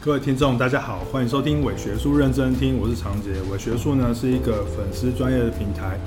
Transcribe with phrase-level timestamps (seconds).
[0.00, 3.30] 各位听众，大家好，欢迎收听伪学术认真听，我是常杰。
[3.50, 5.98] 伪学术呢是一个粉丝专业的平台，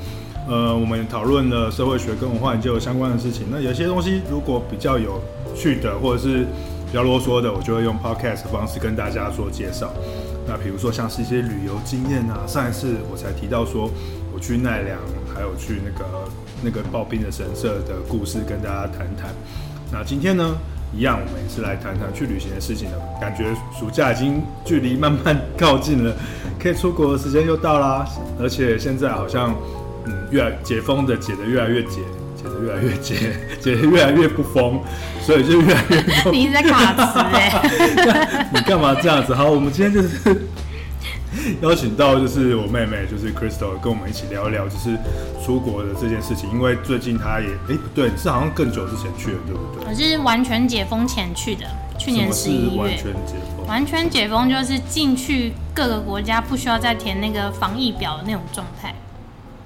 [0.47, 3.47] 呃，我们讨论了社会学跟文化研究相关的事情。
[3.51, 5.21] 那有些东西如果比较有
[5.53, 6.45] 趣的，或者是
[6.87, 9.91] 比较啰嗦的，我就会用 podcast 的方式跟大家做介绍。
[10.47, 13.91] 那比如说像是一些旅游经验啊，上一次我才提到说
[14.33, 14.97] 我去奈良，
[15.35, 16.05] 还有去那个
[16.63, 19.35] 那个刨冰的神社的故事，跟大家谈谈。
[19.91, 20.55] 那今天呢？
[20.93, 22.97] 一样，我们也是来谈谈去旅行的事情的。
[23.19, 23.45] 感觉
[23.77, 26.13] 暑假已经距离慢慢靠近了，
[26.61, 28.05] 可以出国的时间又到啦。
[28.39, 29.55] 而且现在好像，
[30.05, 32.01] 嗯，越来解封的解得越来越解，
[32.35, 33.15] 解得越来越解，
[33.61, 34.81] 解得越来越不封，
[35.21, 36.03] 所以就越来越。
[36.31, 38.49] 你在卡词哎？
[38.53, 39.33] 你干嘛这样子？
[39.33, 40.17] 好，我们今天就是。
[41.61, 44.97] 邀请到就是我妹妹，就是 Crystal，跟我们一起聊一聊，就是
[45.43, 46.49] 出国的这件事情。
[46.51, 49.89] 因为最近她也，哎，不对，是好像更久之前去的，对不对？
[49.89, 51.65] 我是完全解封前去的，
[51.97, 52.81] 去年十一月。
[52.81, 53.67] 完全解封。
[53.67, 58.93] 完全解封就是进去各个国家不需要再填那个防疫表的那种状态。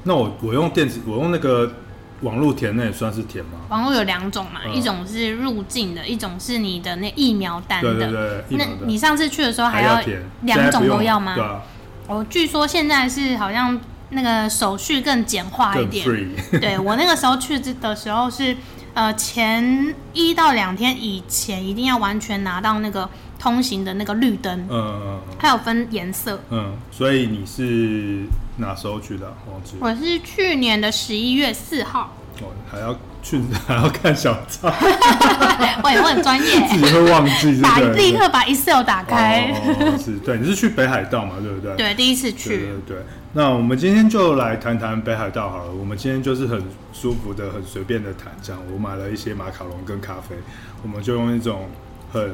[0.04, 1.72] 那我我用电子，我用那个。
[2.22, 3.52] 网络填那也算是填吗？
[3.70, 7.94] 网络有两种嘛，嗯、一种是入境的，一种是你的那疫苗单的。
[7.94, 10.02] 对对对，那你上次去的时候还要
[10.42, 11.36] 两种都要吗？
[11.36, 11.62] 对啊。
[12.08, 13.80] 哦，据说现在是好像
[14.12, 16.06] 那个手续更简化一点。
[16.62, 18.56] 对，我那个时候去的时候是，
[18.94, 23.10] 呃，前一到两天以前一定要完全拿到那个
[23.46, 24.60] 通行的那个绿灯。
[24.62, 25.22] 嗯嗯嗯。
[25.38, 26.40] 还有分颜色。
[26.50, 28.26] 嗯，所以你是。
[28.58, 29.28] 哪时候去的？
[29.52, 29.76] 忘记。
[29.82, 32.16] 我是去年的十一月四号。
[32.42, 34.72] 哦，还要去， 还要看小照。
[35.84, 36.46] 我也我很专业。
[36.70, 39.52] 自己会忘记，打立刻把 Excel 打开。
[39.54, 41.36] 哦，是对，你是去北海道嘛？
[41.44, 41.76] 对不对？
[41.76, 42.50] 对，第一次去。
[42.50, 42.98] 对对对。
[43.34, 45.72] 那我们今天就来谈谈北海道好了。
[45.74, 48.62] 我们今天就是很舒服的、很随便的谈，这样。
[48.74, 50.34] 我买了一些马卡龙跟咖啡，
[50.82, 51.70] 我们就用一种
[52.14, 52.34] 很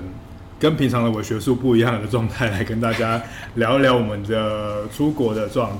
[0.62, 3.20] 跟平常的伪学术不一样的状态来跟大家
[3.56, 5.72] 聊一聊我们的出国的状。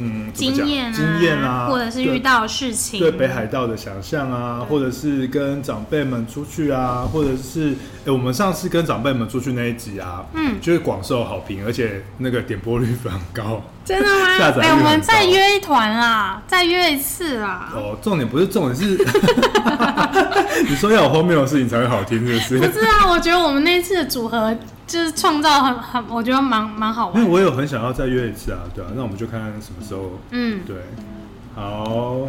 [0.00, 14.26] 嗯，经验啊，经验啊，或者是遇到的事情，对，对北海道的想象啊，或者是跟长辈们出去啊，或者是，哎、欸，我们上次跟长辈们出去那一集啊，嗯，就是广受好评，而且那个点播率非常高，真的吗？
[14.60, 17.72] 哎、欸，我们再约一团啦，再约一次啦。
[17.74, 18.98] 哦，重点不是重点 是，
[20.68, 22.70] 你说要有后面的事情才会好听，是不是？
[22.70, 24.54] 不是啊，我觉得我们那次的组合。
[24.88, 27.20] 就是创造很很，我觉得蛮蛮好玩。
[27.20, 30.18] 因为我有很想要再约一次啊，对啊，那我们就看看什么时候。
[30.30, 30.76] 嗯，对，
[31.54, 32.26] 好。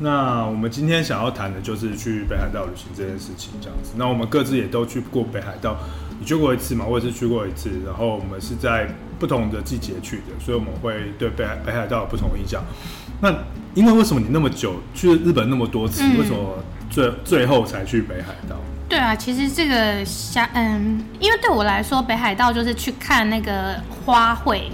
[0.00, 3.92] 那我们今天想要谈的就是去北海道旅行这件事情，这样子。
[3.96, 5.78] 那我们各自也都去过北海道，
[6.20, 6.84] 你去过一次嘛？
[6.84, 7.70] 我也是去过一次。
[7.86, 12.62] 然后我们是在不同的季节去的，所以我们会对北海北海道有不同的印象。
[13.22, 13.32] 那
[13.72, 18.56] 因为为什么你那么久去日本那么多次，嗯、为什么最最后才去北海道？
[18.86, 24.64] 对啊，其实这个像嗯，因为对我来说，北海道就是去看那个花卉。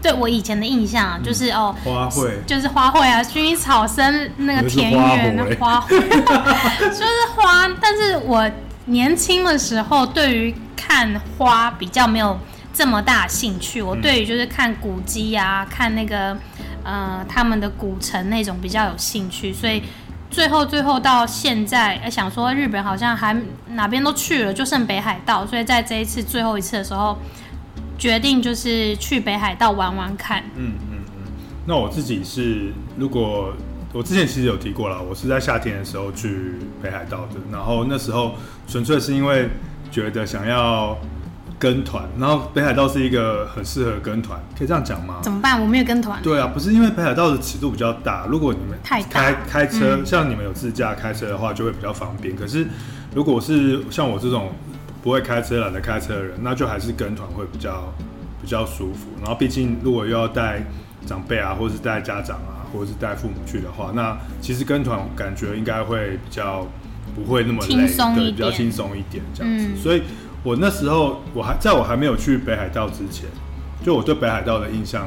[0.00, 6.00] 对我以前的印象，嗯、就是哦，花卉就是花卉啊，薰衣草生那个田园的花卉，
[6.80, 7.04] 就是
[7.36, 7.68] 花。
[7.78, 8.50] 但是我
[8.86, 12.36] 年轻的时候，对于看花比较没有
[12.72, 13.82] 这么大兴趣。
[13.82, 16.36] 我对于就是看古迹啊，看那个
[16.82, 19.82] 呃他们的古城那种比较有兴趣，所以。
[20.32, 23.36] 最后，最后到现在，想说日本好像还
[23.72, 27.18] 哪边都去了，就剩北海道，所以在这一次最后一次的时候，
[27.98, 30.42] 决定就是去北海道玩玩看。
[30.56, 31.32] 嗯嗯嗯。
[31.66, 33.52] 那我自己是，如果
[33.92, 38.34] 我之前其实有提过了，我是在夏天的时候去北海道的，然后那时候
[38.66, 39.50] 纯粹是因为
[39.90, 40.96] 觉得想要。
[41.62, 45.20] 跟团，然后北海道是一个很适合跟团，可以这样讲吗？
[45.22, 45.62] 怎么办？
[45.62, 46.20] 我没有跟团。
[46.20, 52.34] 对啊，不是因为北海道的尺度比较大，如果你们开开开车，嗯、像你们有自驾开车的话，就会比较方便。
[52.34, 52.66] 可是
[53.14, 54.50] 如果是像我这种
[55.04, 57.94] 不会开车、懒得开车的人，那就还是跟团会比较
[58.42, 59.06] 比较舒服。
[59.20, 60.64] 然后毕竟如果又要带
[61.06, 66.66] 长辈啊，或者是带家长啊，或者是带父母去的话，那其实跟团感觉应该会比较
[67.14, 67.86] 不会那么累，
[68.16, 69.68] 对，比较轻松一点这样子。
[69.68, 70.02] 嗯、所以。
[70.42, 73.28] 我那时候，我还在我还没有去北海道之前，
[73.84, 75.06] 就我对北海道的印象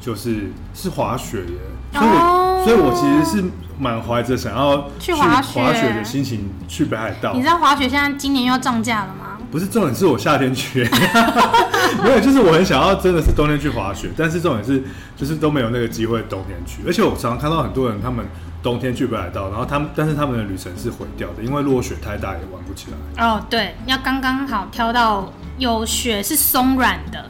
[0.00, 1.58] 就是是滑雪耶，
[1.92, 7.32] 所以我，所以我其实是满怀着想要去滑雪的心情去北海道。
[7.32, 9.23] 你知道滑雪现在今年又要涨价了吗？
[9.54, 10.82] 不是，重点是我夏天去，
[12.02, 14.82] 没有，就是我很想要真的是冬天去滑雪，但是重点是
[15.16, 18.26] 就是都没有那个机会冬天去，而且我常常看到很多人他们。
[18.64, 23.22] 冬天去北海道，然后他们，但是他们的旅程是毁掉的，因为落雪太大也玩不起来。
[23.22, 27.26] 哦，对，要刚刚好挑到有雪是松软的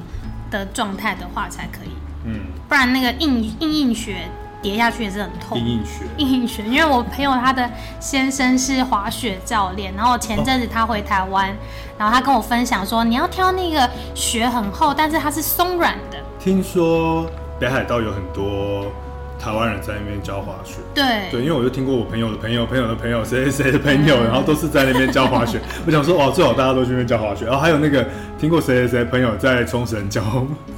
[0.49, 1.89] 的状态的话才可以。
[2.25, 2.39] 嗯，
[2.69, 4.29] 不然那个硬硬硬雪
[4.65, 5.59] 跌下去也是很痛。
[5.59, 6.65] 硬硬雪，硬硬雪。
[6.65, 7.71] 因为我朋友他的
[8.01, 11.55] 先生是滑雪教练，然后前阵子他回台湾，哦、
[11.99, 16.19] 然后他跟我分享说，你要挑那个雪很厚，但是它是松软的。
[16.41, 17.31] 听说
[17.61, 18.91] 北海道有很多。
[19.45, 25.61] 台湾人在那边教滑雪，对对，因为我就听过我朋友的朋友朋友的朋友谁谁谁的朋友，然后都是在那边教滑雪。
[25.85, 27.45] 我想说，哦，最好大家都去那边教滑雪。
[27.45, 28.09] 然后还有那个
[28.39, 30.23] 听过谁谁谁朋友在冲绳教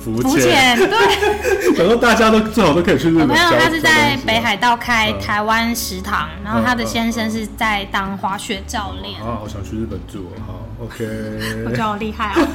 [0.00, 3.34] 浮潜，对， 想说大家都最好都可以去日本教。
[3.34, 9.22] 我朋友他是在北海道开台湾食堂，然后他的先生是在当滑雪教练。
[9.22, 11.06] 啊，我想去日本住，好，OK。
[11.64, 12.48] 我觉得好厉害啊！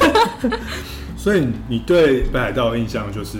[1.15, 3.37] 所以你对北海道的印象就是？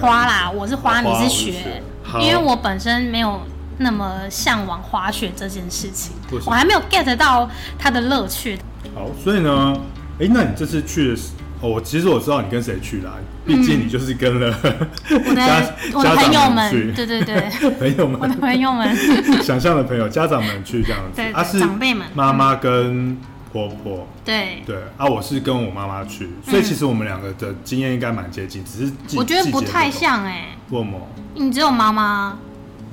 [0.00, 1.82] 花啦，我是花，你是雪，
[2.20, 3.40] 因为我本身没有
[3.78, 6.12] 那么向往滑雪这件事情，
[6.46, 8.58] 我还没有 get 到它的乐趣。
[8.94, 9.76] 好，所以呢，
[10.18, 13.12] 哎，那你这次去的是，哦，我其实我知道你跟谁去啦，
[13.46, 18.96] 毕竟你就是跟了我的我的朋友们，对对对， 朋友们，我的朋友们，
[19.42, 23.16] 想象的朋友，家长们去这样子，对，啊是长辈们，妈妈跟。
[23.52, 30.56] 婆婆对对啊，我是跟我妈妈去，所以其实我们两个的经验应该蛮接近，只是我觉得不太像哎。
[30.70, 30.98] 为什么？
[31.34, 32.38] 你只有妈妈，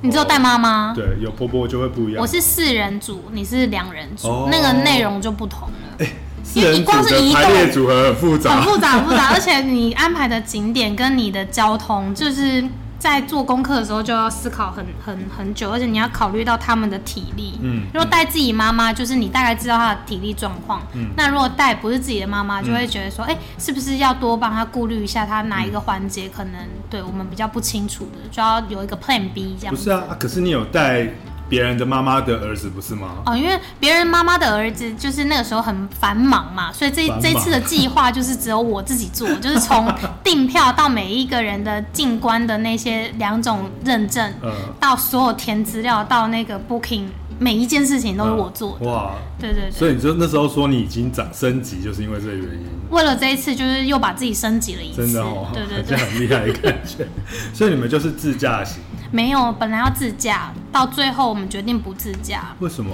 [0.02, 2.20] 你只有带妈妈，对，有婆婆就会不一样。
[2.20, 5.96] 我是四人组，你是两人组，那个内容就不同了。
[5.98, 6.06] 哎，
[6.44, 12.62] 四人组的排列组合很复杂，很复杂，很复杂，而且你安排的景点跟你的交通就是。
[13.00, 17.58] 在做功课的时候就要思考很很很久，而且你要考虑到他们的体力。
[17.62, 20.82] 嗯，如果带自己妈妈，就是你大概知道她的体力状况。
[20.92, 26.54] 嗯，那如果带不是自己的妈妈，就会觉得说，哎、嗯欸，是不是要多帮她顾虑一下，她哪一个环节可能
[26.90, 29.74] 对我们比较不清楚的，就要有一个 Plan B 这样。
[29.74, 31.08] 不是啊，可是你有带。
[31.50, 33.16] 别人的妈妈的儿子不是吗？
[33.26, 39.92] 哦，因为别人妈妈的儿子就是那个时候很繁忙嘛，所以这这次的计划就是只有我自己做， 就是从
[40.24, 47.06] 订票到每一个人的进关的那些两种认证，嗯、到所有填资料，到那个 booking。
[47.42, 48.86] 每一件事情都是我做的。
[48.86, 52.66] 哇，对对对，所以你就那时候说你已经涨升级，就是因为这个原因。
[52.90, 55.06] 为了这一次，就是又把自己升级了一次。
[55.06, 57.08] 真的哦，对对对，很厉害的感觉。
[57.54, 58.82] 所以你们就是自驾型？
[59.10, 62.54] 没有，本来要自驾，到最后我们决定不自驾。
[62.60, 62.90] 为什么？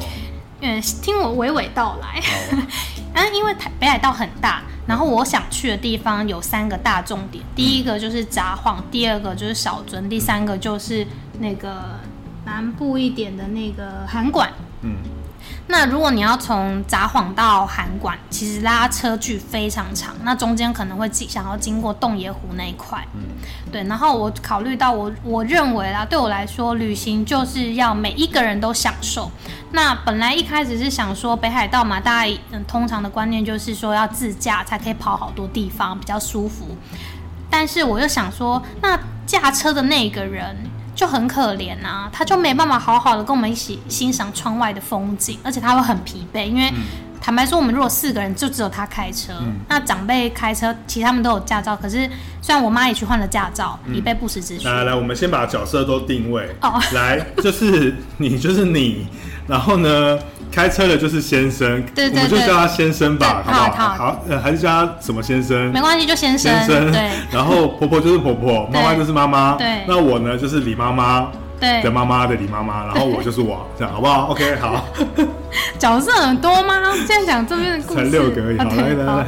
[0.61, 2.21] 因为听我娓娓道来。
[3.15, 11.07] 啊， 因为台北海道很大，然后我想去的地方有三个大重点，第一个就是札幌，第二个就是小樽，第三个就是
[11.39, 12.01] 那个。
[12.47, 14.49] 南部一点的那个函馆，
[14.83, 14.99] 嗯，
[15.69, 23.23] 那如果你要从札幌到函馆，其实拉车距非常长，那中间可能会经想要经过洞爷湖那一块，嗯，
[23.73, 29.29] 对，然后我考虑到我我认为啦，对我来说，旅行就是要每一个人都享受。
[29.73, 36.77] 那本来一开始是想说北海道嘛，大家嗯通常的观念就是说要自驾才可以跑好多地方，比较舒服。
[37.51, 38.97] 但是我又想说，那
[39.27, 40.57] 驾车的那个人。
[40.97, 46.83] 就很可怜啊，他就没办法好好的跟我们一起欣赏窗外的风景，而且他会很疲惫，因为、嗯、
[47.21, 52.09] 坦白说，我们如果四个人就只有他开车，嗯、那长辈开车，其他们都有驾照，可是
[52.41, 54.67] 虽然我妈也去换了驾照，以备不时之需。
[54.67, 59.07] 来来来，我们先把角色都定位哦，来，就是你就是你，
[59.47, 60.19] 然后呢？
[60.57, 63.89] 开车的就是先生，对对对，我们就叫他先生吧，好不好？
[63.95, 65.71] 好，呃，还是叫他什么先生？
[65.71, 66.51] 没关系，就先生。
[66.65, 67.11] 先生，对。
[67.31, 69.85] 然后婆婆就是婆婆，妈妈就是妈妈，对。
[69.87, 71.29] 那我呢，就是李妈妈，
[71.61, 74.83] 对的妈妈的李妈妈， 然后我就是我，这样好不好？OK，好。
[75.79, 76.91] 角色很多吗？
[77.07, 79.27] 现在讲这边的故事，才六个而已，好，来来来。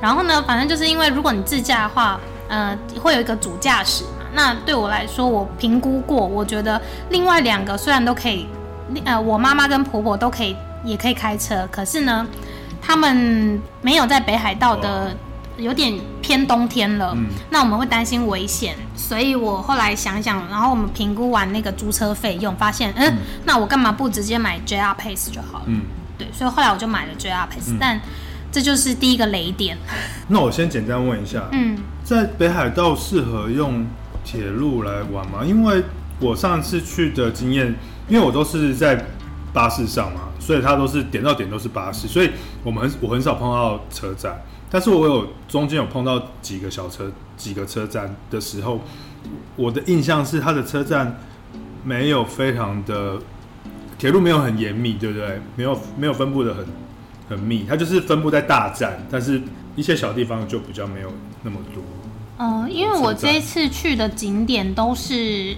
[0.00, 4.26] 然后呢，反正就是因为如果你自驾的话，呃，会有一个主驾驶嘛。
[4.32, 6.80] 那对我来说，我评估过，我觉得
[7.10, 8.46] 另外两个虽然都可以。
[9.04, 12.26] 呃，我妈妈跟婆婆都可以，也可以开车，可是呢，
[12.80, 15.16] 他们没有在北海道的，
[15.56, 15.92] 有点
[16.22, 25.64] 偏冬天了，嗯、那我们会担心危险，所以我后来想想，然后我们评估完那个租车费用，发现，嗯，嗯那我干嘛不直接买 JR Pace 就好了？
[25.66, 25.82] 嗯，
[26.16, 28.00] 对，所以后来我就买了 JR Pace，嗯、但
[28.52, 29.76] 这就是第一个雷点。
[30.28, 33.86] 那我先简单问一下，嗯，在北海道适合用
[34.24, 35.44] 铁路来玩吗？
[35.44, 35.82] 因为
[36.20, 37.74] 我上次去的经验。
[38.10, 39.04] 因为我都是在
[39.52, 42.30] 巴士上嘛，所以它都是点到点都是巴士，所以
[42.62, 48.80] 我们很我很少碰到车站，但是我有中间有碰到几个小车几个车站的时候，
[49.56, 51.18] 我的印象是它的车站
[51.84, 53.18] 没有非常的
[53.98, 55.40] 铁路没有很严密，对不对？
[55.56, 56.66] 没有没有分布的很
[57.30, 59.40] 很密，它就是分布在大站，但是
[59.74, 61.12] 一些小地方就比较没有
[61.42, 61.82] 那么多。
[62.38, 65.56] 嗯、呃，因为我这一次去的景点都是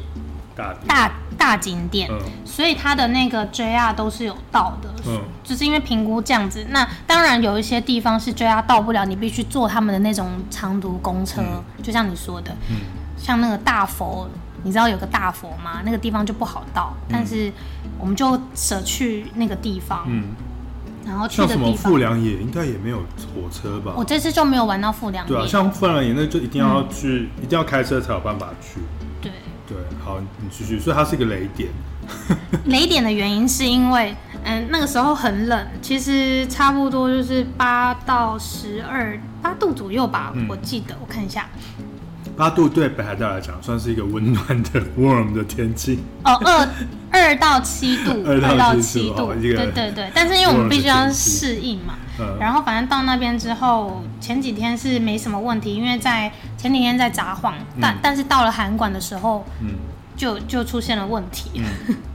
[0.61, 1.13] 大大。
[1.41, 6.67] 大景点，嗯、所以它的那个 JR 都是有到的，嗯，就是因为评估这样子。
[6.69, 12.77] 那当然有一些地方是 JR 到不了，你必须坐他们的那种长途公车，嗯、就像你说的，嗯，
[13.17, 14.29] 像那个大佛
[14.63, 15.81] 你知道有个大佛吗？
[15.83, 17.51] 那个地方就不好到，嗯、但是
[17.99, 20.05] 我们就舍去那个地方。
[20.09, 20.25] 嗯。
[21.07, 23.95] 然后去的地方，像什么富良野应该也没有火车吧？
[23.97, 25.29] 我这次就没有玩到富良野。
[25.33, 28.79] 对啊，像富良野那就一定要去，嗯、一定要开车才有办法去。
[30.19, 30.79] 你继续。
[30.81, 31.69] 所以它是一个雷点。
[32.67, 41.49] 雷点的原因是因为，嗯，那个时候很冷，其实差不多就是八到十二八度左右吧，嗯、我记得，我看一下。
[42.37, 46.69] 八度对北海道来讲算是一个温暖的 warm 的天气哦，二
[47.13, 50.11] 二到七度，二到七度，对对对。
[50.15, 51.95] 但是因为我们必须要适应嘛，
[52.41, 59.45] 然后反正到那边之后，前几天是没什么问题，因为在前几天在札幌，但但是到了函馆的时候，
[60.21, 61.63] 就就出现了问题，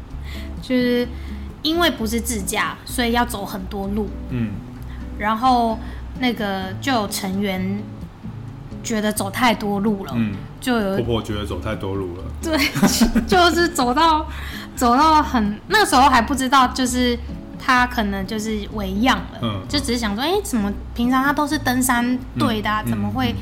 [0.62, 1.07] 就是
[1.63, 4.51] 因为不是自驾，所以要走很多路，嗯，
[5.17, 5.79] 然后
[6.19, 7.81] 那个就有成员。
[8.83, 12.55] 觉得走太多路了，嗯，就有婆婆觉得走太多路了，对，
[13.25, 14.27] 就是走到
[14.75, 17.17] 走到很那时候还不知道，就是
[17.57, 23.33] 他可能就是违样了，嗯，就只是想说，哎、欸，怎么平常他都是登山队的、啊，嗯、怎么会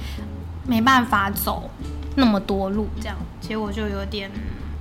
[0.65, 1.69] 没办法走
[2.15, 3.17] 那么多路这样？
[3.41, 4.31] 结果就有点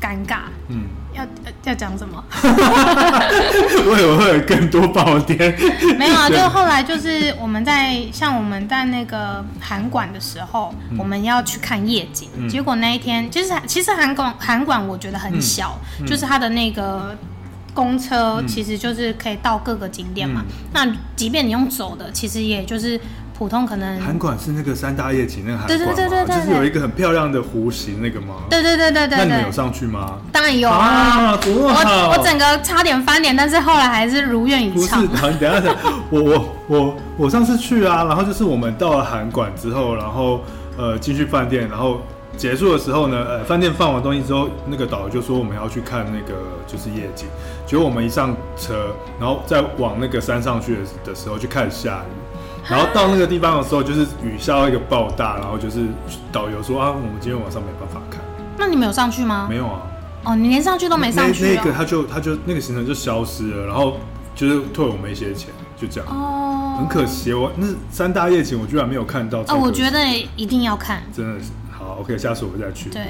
[0.03, 0.85] 尴尬，嗯。
[1.15, 1.23] 要
[1.65, 2.25] 要讲什么？
[2.43, 5.39] 我 以为会有更多爆点。
[5.99, 12.31] 没有啊，就后来就是我们在像我们在那个韩馆的时候，嗯、我们要去看夜景。
[12.39, 17.15] 嗯、结果那一天，就是其实韩馆韩馆我觉得很小，就是它的那个
[17.75, 20.43] 公车其实就是可以到各个景点嘛。
[20.49, 22.99] 嗯、那即便你用走的，其实也就是。
[23.37, 28.37] 普通可能韩馆是那个三大夜景那个韩馆，对对对对对，就是有一个很漂亮的弧形那个吗？
[28.49, 29.19] 对对对对对。
[29.19, 30.19] 那你们有上去吗？
[30.31, 31.39] 当然有啊！
[31.47, 35.05] 我我整个差点翻脸，但是后来还是如愿以偿。
[35.07, 35.77] 不是，好，你等一下等，
[36.11, 40.41] 我我我我上次去啊，然后就是我们到了韩馆之后，然后
[40.77, 42.01] 呃进去饭店，然后
[42.37, 47.27] 结束的时候呢，呃饭店放完东西之后，那个导游就说我们要去看那个就是夜景，
[47.67, 52.22] 结果我们一上车，然后再往那个山上去的的时候，就开始下雨。
[52.69, 55.87] 然后到那个地方的时候，就是雨下到一个爆大，然后就是
[56.31, 58.21] 导游说啊，我们今天晚上没办法看。
[58.57, 59.47] 那你们有上去吗？
[59.49, 59.83] 没有啊。
[60.25, 61.45] 哦，你连上去都没上去。
[61.45, 63.97] 那那个他就他就那个行程就消失了，然后
[64.35, 66.09] 就是退我们一些钱，就这样。
[66.09, 66.77] 哦。
[66.79, 69.41] 很可惜，我那三大夜景我居然没有看到。
[69.49, 69.99] 哦，我觉得
[70.37, 71.03] 一定要看。
[71.13, 72.89] 真的是好，OK，下次我们再去。
[72.89, 73.03] 对，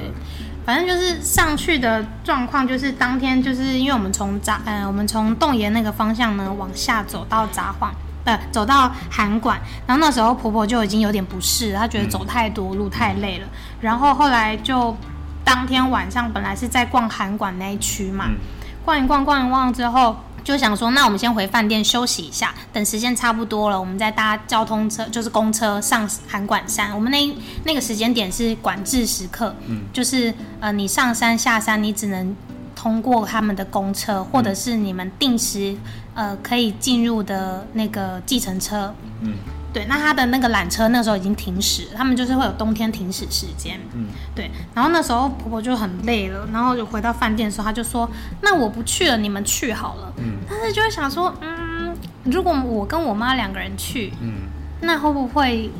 [0.65, 7.91] 反正就是上去的状况，就是当天就是因为我们从札呃我们从洞爷那个方向呢往下走到札幌。
[8.25, 13.47] 呃，走到函馆，然后那时候婆婆就已经有点不适，她觉得走太多路太累了。
[13.47, 13.51] 嗯、
[13.81, 14.97] 然后后来就
[15.45, 18.37] 当天晚上本来是在逛函馆那一区嘛，嗯、
[18.85, 26.95] 逛一逛逛一逛之后，就想说那我们先回饭店休息一下，等时间差不多了，我们再搭交通车，就是公车上函馆山。
[26.95, 32.37] 我们那那个时间点是管制时刻，嗯，就是呃你上山下山你只能
[32.77, 35.77] 通过他们的公车，或者是你们定时。
[36.15, 39.35] 呃，可以进入的那个计程车，嗯，
[39.73, 48.09] 对，那他的那个缆车那时候已经停驶，他们就是会有冬天停驶时间，嗯，对，然后那时候婆婆就很累了，然后就回到饭店的时候，她就说
[48.43, 54.43] ：“那我不去了，你们去好了。”嗯，但是就会想说，嗯，如果我跟我妈两个人去，嗯，
[54.81, 55.71] 那会不会？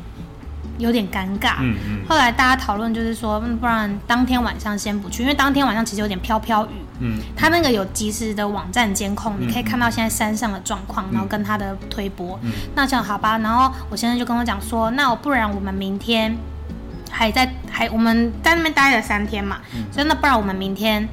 [0.79, 2.01] 有点尴尬，嗯嗯。
[2.09, 6.69] 后来大家讨论就是说，不然当天晚上先不去，因为当天晚上其实有点飘飘雨。
[7.03, 7.19] 嗯。
[7.35, 12.39] 他那个有及时的网站监控，你可以看到现在山上的状况，然后跟他的推播。
[12.41, 12.51] 嗯。
[12.73, 16.35] 那这样好吧，然后我先生就跟我讲说，那我不然我们明天
[17.11, 19.59] 还在还我们在那边待了三天嘛，
[19.91, 21.07] 所以那不然我们明天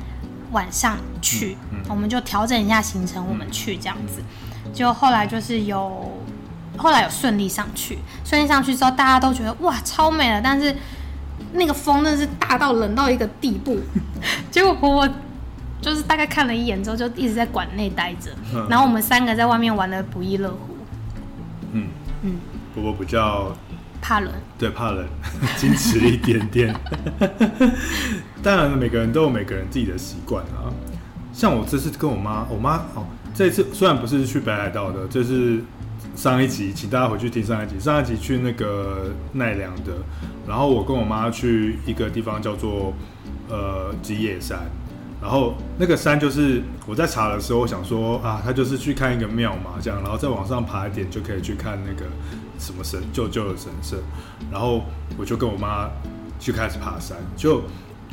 [0.52, 4.23] 晚上去，我们就调整一下行程，我们去这样子。
[4.73, 6.11] 就后来就是有。
[6.76, 10.75] 后来有顺利上去，顺利上去之后，大家都觉得哇超美了，但是
[11.52, 13.78] 那个风真的是大到冷到一个地步。
[14.50, 15.14] 结果婆婆
[15.80, 20.76] 就是大概看了一眼之后，就一直在馆内待着，嗯、然后我们三个在外面玩的不亦乐乎。
[21.72, 21.88] 嗯
[22.22, 22.38] 嗯，
[22.75, 23.54] 不过比较
[24.00, 25.06] 怕冷，对，怕冷，
[25.56, 26.75] 矜持一点点。
[28.42, 30.72] 当然，每个人都有每个人自己的习惯啊。
[31.32, 35.62] 像我这次跟我妈，我妈哦，这次虽然不是去北海道的，这是。
[36.16, 37.78] 上一集，请大家回去听上一集。
[37.78, 39.92] 上一集去那个奈良的，
[40.46, 42.92] 然后我跟我妈去一个地方叫做
[43.49, 44.58] 呃吉野山，
[45.20, 52.06] 然后那个山就是我在查的时候，我想说啊，他就是去看一个庙嘛，这样，然后再往上爬一点就可以去看那个
[52.58, 53.96] 什么神旧旧的神社，
[54.50, 54.82] 然后
[55.18, 55.88] 我就跟我妈
[56.38, 57.62] 去开始爬山，就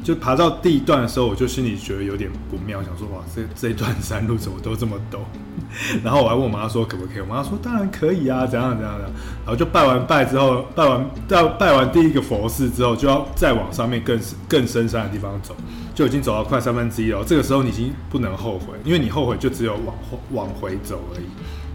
[0.04, 5.20] 就爬到第一段的时候，我就心里觉得有点不妙，想说哇，这这一段山路怎么都这么陡。
[6.04, 9.06] 然后我还问我妈说可不可以，我妈说当然可以啊，怎样怎样的。
[9.46, 15.56] 然后就拜完拜之后，拜完到拜完第一个佛寺之后，就要再往上面更更深山的地方走，
[15.98, 17.24] 就已经走到快三分之一了。
[17.26, 21.26] 这个时候你已经不能后悔，因为你后悔就只有往后往回走而已。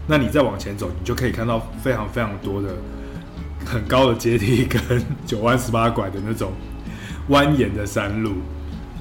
[0.07, 2.69] 那你再往前走，你就可以看到非常非常多的
[3.65, 4.81] 很高的阶梯跟
[5.25, 6.53] 九弯十八拐的那种
[7.31, 8.31] 蜿蜒的山路。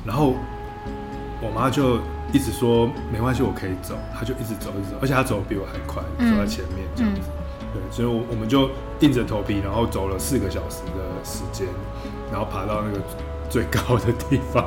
[0.04, 0.34] 然后
[1.40, 2.00] 我妈就。
[2.32, 7.20] 一直说没关系，我可以走，她就一直走，一直走，而且她走的比我还快，走在前面这样子。
[7.60, 11.66] 嗯、对，所以，我我们就硬着头皮，然后走了四个小时的时间，
[12.30, 13.04] 然后爬到那个
[13.50, 14.64] 最高的地方。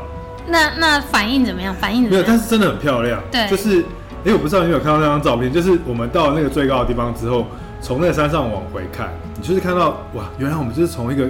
[0.48, 1.74] 那那反应怎么样？
[1.75, 2.24] 反应怎么样？
[2.24, 3.22] 没有，但是真的很漂亮。
[3.32, 3.82] 对，就是，
[4.25, 7.48] 哎，我不知道你有没有看到那张照片，就是我们到了那个最高的地方之后，
[7.82, 11.28] 从那个山上往回看，你就是看到哇，原来我们就是从一个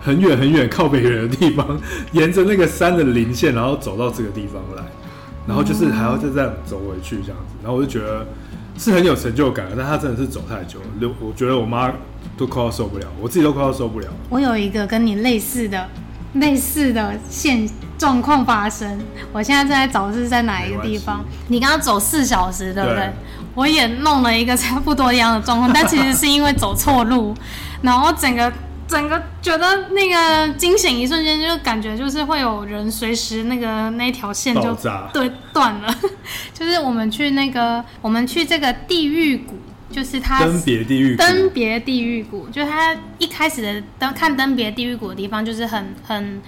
[0.00, 1.78] 很远很远靠北远的地方，
[2.12, 4.82] 沿着那个山的零线，然后走到这个地方来。
[5.46, 8.26] 然后就是还要再这样走回去这样子，然后我就觉得
[8.76, 11.90] 是很有成就感的，但他真的是走太久了，我觉得我妈
[12.36, 14.06] 都快要受不了，我自己都快要受不了。
[14.28, 15.88] 我有一个跟你类似的、
[16.34, 17.66] 类似的现
[17.98, 18.98] 状况发生，
[19.32, 21.24] 我现在正在找是在哪一个地方。
[21.48, 22.98] 你刚刚走四小时，对不对？
[22.98, 23.12] 对。
[23.54, 27.34] 我也弄了一个差不多一样的状况， 但其实是因为走错路，
[27.82, 28.52] 然后整个。
[28.88, 34.74] 整个觉得那个惊醒一瞬间，就感觉就是会有人随时那个那条线就
[35.12, 35.94] 对断了。
[36.58, 39.56] 就是我们去那个，我们去这个地狱谷，
[39.92, 46.40] 就是它登别地狱登别地狱谷，就是它一开始的登看登别地狱谷的地方，就是很很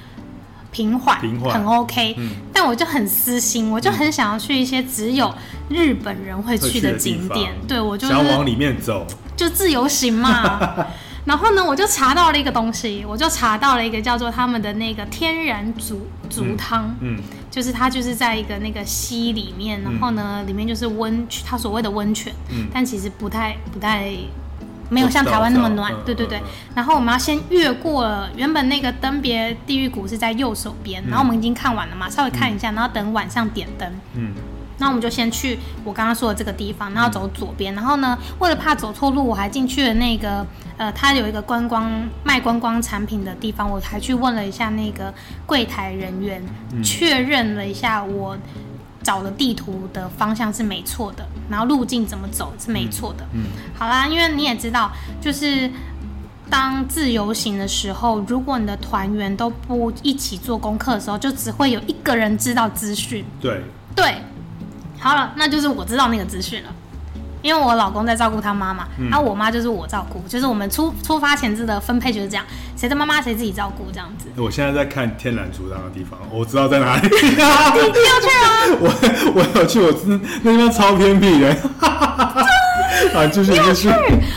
[0.71, 1.19] 平缓，
[1.53, 2.15] 很 OK。
[2.19, 2.31] 嗯。
[2.53, 5.35] 但我就很私心，我就很想要去一些只有
[5.69, 7.53] 日本人会去的景点。
[7.67, 10.87] 对，我就想往里面走，就自由行嘛。
[11.27, 24.11] 然后呢，我就查到了一个东西，我就查到了一个叫做他们的那个天然竹竹汤，嗯，嗯，就是它就是在一个那个溪里面，然后呢，里面就是温泉，它所谓的温泉，嗯，但其实不太不太
[24.91, 26.43] 没有像台湾那么暖，对对对。
[26.75, 34.35] 然后我们要先越过了，原本那个登别地狱谷是在右手边，然后我们已经看完了嘛，稍微看一下，然后等晚上点灯，嗯。
[34.83, 37.75] 那我们就先去我刚刚说的这个地方，然后走左边。
[37.75, 40.47] 然后呢，为了怕走错路，我还进去了那个
[40.79, 41.93] 呃，他有一个观光
[42.25, 45.13] 卖观光产品的地方，我还去问了一下那个
[45.45, 46.43] 柜台人员，
[46.83, 48.35] 确认了一下我
[49.03, 53.25] 找的地图的方向是没错的，然后路径怎么走是没错的。
[53.33, 53.45] 嗯，
[53.77, 55.71] 好啦，因为你也知道，就是
[56.49, 63.25] 当自由行的时候，如果你的团员都不一起做功课的时候，就只会有一个人知道资讯。
[63.41, 63.63] 对
[63.95, 64.15] 对。
[64.99, 66.69] 好了，那就是我知道那个资讯了，
[67.43, 72.45] 因为我老公在照顾他妈妈，嗯、然后我妈就是我照顾，就是我们出出发前置的分配就是这样，
[72.77, 74.27] 谁的妈妈谁自己照顾这样子。
[74.37, 77.09] 我现在在看天然竹汤的地方，我知道在哪里。
[77.09, 77.41] 你要
[78.21, 78.47] 去啊？
[78.81, 81.49] 我我有去，我是那地方超偏僻的。
[83.15, 83.89] 啊，就是要去。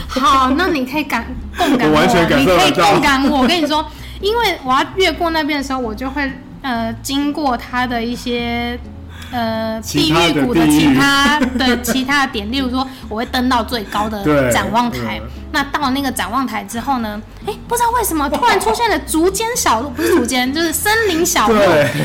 [0.07, 1.25] 好，那你可以感
[1.57, 2.65] 共感我，我完全感受到。
[2.65, 3.85] 你可以共感我，我跟你说，
[4.21, 8.79] 因为我要越过那边的时候，我就会呃经过他的一些。
[9.33, 15.19] 呃，地狱谷的其他的其他的点，例如说，我会登到最高的 展望台。
[15.51, 17.19] 那到那个展望台之后呢，
[17.67, 21.59] 不知道为什么突然出现了竹间小路，不是竹间， 就是森林小路。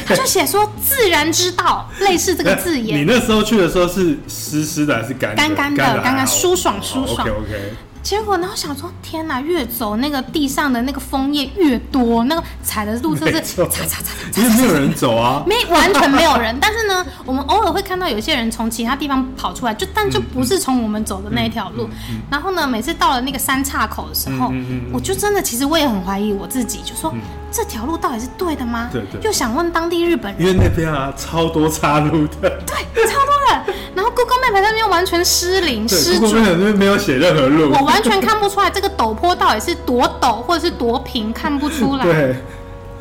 [0.07, 2.99] 他就写说自然之道，类似这个字眼。
[2.99, 6.03] 你那时候去的时候是湿湿的还是干干干的？
[6.03, 7.21] 干干舒爽舒爽。
[7.21, 7.75] OK OK。
[8.09, 16.57] 结果然后想说，天哪，越走那个地上的那个枫叶越多，那个踩的路就是擦擦擦擦，因为没有人走啊，没完全没有人。
[16.59, 21.87] 但是呢，我们偶尔会看到有些人从其他地方跑出来，就但就不是从我们走的那一条路。
[22.31, 24.51] 然后呢，每次到了那个三岔口的时候，
[24.91, 27.13] 我就真的其实我也很怀疑我自己，就说
[27.51, 28.89] 这条路到底是对的吗？
[28.93, 29.21] 对对。
[29.23, 33.73] 又想问当地日本人，因为那边啊超多岔路的，对，超多的。
[33.95, 42.05] 然后 Google Map 那边完全失灵失准，那边没有写任何路，我完全看不出来这个陡坡到底是多陡或者是多平，看不出来。
[42.07, 42.37] 对。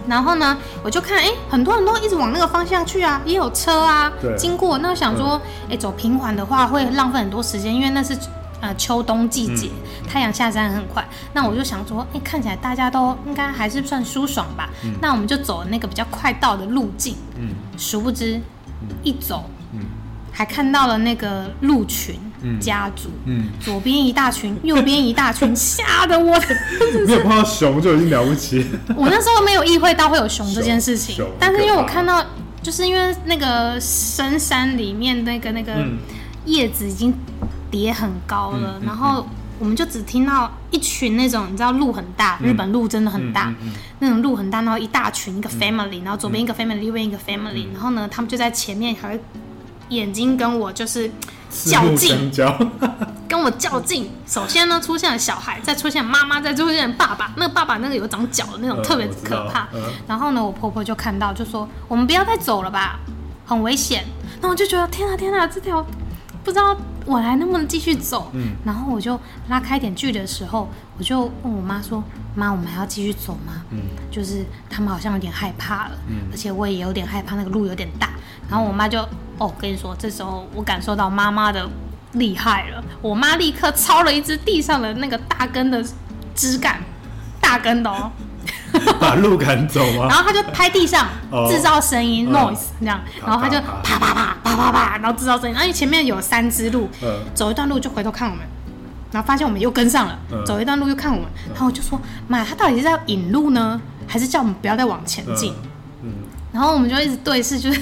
[0.07, 4.77] 然后呢，我就看，哎，很多人都一直往那个方向去啊，也有车啊经过。
[4.77, 8.17] 那我想说，哎，走平缓的话会浪费很多时间，因为那是
[8.61, 9.69] 呃秋冬季节，
[10.07, 11.07] 太阳下山很快。
[11.33, 14.69] 那我就想说，哎，看起来大家都应该还是算舒爽吧。
[15.01, 17.15] 那我们就走那个比较快到的路径。
[17.37, 17.49] 嗯。
[17.77, 18.39] 殊不知，
[19.03, 19.49] 一走。
[20.31, 22.15] 还看到了那个鹿群
[22.59, 26.39] 家族，嗯，左边一大群，右边一大群， 吓得我，
[27.07, 28.63] 没有碰到熊就已经了不起。
[28.95, 32.23] 我那时候没有意会到会有熊这件事情，但是因为我看到，
[32.61, 35.73] 就是因为那个深山里面那个那个
[36.47, 37.13] 叶子已经
[37.69, 39.23] 叠很高了，然后
[39.59, 43.53] 我们就只听到一群那种，你知道鹿很大，日本鹿真的很大，
[43.99, 49.21] 那种鹿很大，然后一大群一个 family，然后左边一个 family，右边一个 family，然后呢，他们就在前面还会。
[49.89, 51.09] 眼睛跟我就是
[51.49, 52.29] 较劲，
[53.25, 54.11] 跟我较劲。
[54.27, 57.31] 首先呢，出现了小孩，再出现妈妈，再出现爸爸。
[57.37, 59.65] 那个爸爸那个有长脚的那种，特别可怕。
[60.05, 62.99] 然后呢，我婆婆就看到，就说：“我们不要再走了吧，
[63.45, 64.03] 很危险。”
[64.43, 65.81] 那我就觉得天啊天啊，这条
[66.47, 66.73] 不知道
[67.05, 68.31] 我还能不能继续走。
[68.33, 68.55] 嗯。
[68.63, 72.01] 然后我就拉开一点距离的时候，我就问我妈说
[72.35, 73.79] ：“妈，我们还要继续走吗？”嗯。
[74.09, 75.97] 就是他们好像有点害怕了。
[76.07, 76.29] 嗯。
[76.31, 78.11] 而且我也有点害怕，那个路有点大。
[78.49, 79.01] 然后我妈就
[79.37, 81.67] 哦，跟你说，这时候我感受到妈妈的
[82.13, 82.81] 厉害了。
[83.01, 85.83] 我妈立刻抄了一只地上的那个大根的
[86.33, 86.81] 枝干，
[87.41, 88.09] 大根的哦，
[88.99, 90.07] 把路赶走吗？
[90.09, 91.07] 然后他就拍地上
[91.49, 95.55] 制造声音、哦、noise 这样，然后他就啪啪啪啪啪啪，然后制造声音。
[95.55, 96.89] 然后前面有三只鹿，
[97.33, 98.45] 走一段路就回头看我们，
[99.11, 105.53] 然后发现我们又跟上了，走一段路又看我们，然后我就说妈，他到底是在引路呢，还是叫我们不要再往前进？
[106.03, 106.11] 嗯，
[106.51, 107.81] 然后我们就一直对视，就是。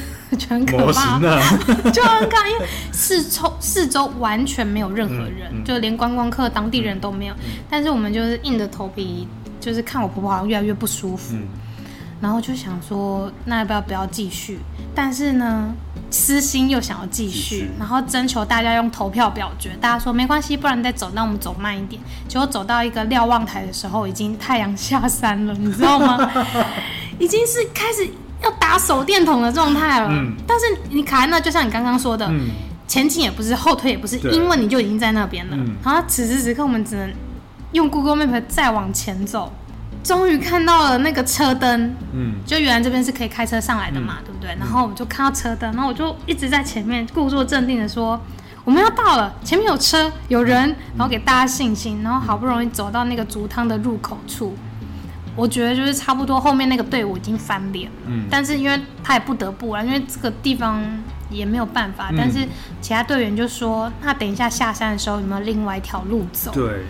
[0.49, 1.17] 很可怕，
[1.93, 7.33] 就很看，因为四周四周完全没有任何人，嗯嗯、就连观光客、当地人都没有。
[7.35, 9.25] 嗯、但是我们就是硬着头皮，
[9.65, 11.47] 就是看我婆婆好像越来越不舒服，嗯、
[12.21, 14.60] 然后就想说，那要不要不要继续？
[14.93, 15.73] 但是呢，
[16.12, 19.71] 私心又想要继续，然后征求大家用投票表决。
[19.82, 21.99] 大家说没关系，不然你再走，那我们走慢一点。
[22.28, 26.30] 结果走到一个瞭望台的时候，已经太阳下山了，你知道吗？
[27.17, 28.08] 已经是开始。
[28.43, 32.49] 要打手电筒的状态了，嗯、但是你卡在那，就像你刚刚说的，嗯、
[32.88, 35.56] 前进也不是，后退也不是，因为你就已经在那边了。
[35.58, 37.10] 嗯、然后此时此刻，我们只能
[37.75, 39.51] 用 Google Map 再往前走，
[40.01, 41.93] 终于看到了那个车灯。
[42.13, 44.55] 嗯，就原来这边是可以开车上来的嘛，嗯、对不对？
[44.57, 48.19] 然后我们就看到车灯，然后我就一直在前面故作镇定的说
[48.63, 54.55] ：“我们要到了，前面有车有人。”然后给大家信心，然后好不容易走到那个竹汤的入口处。
[55.35, 57.97] 我觉得就是差不多，后面那个队伍已经翻脸了。
[58.07, 60.81] 嗯，但是因为他也不得不啊，因为这个地方
[61.29, 62.07] 也没有办法。
[62.11, 62.47] 嗯、但是
[62.79, 66.85] 其他队员就说：“那等一下下山的时候有没有另外一条路走？”对，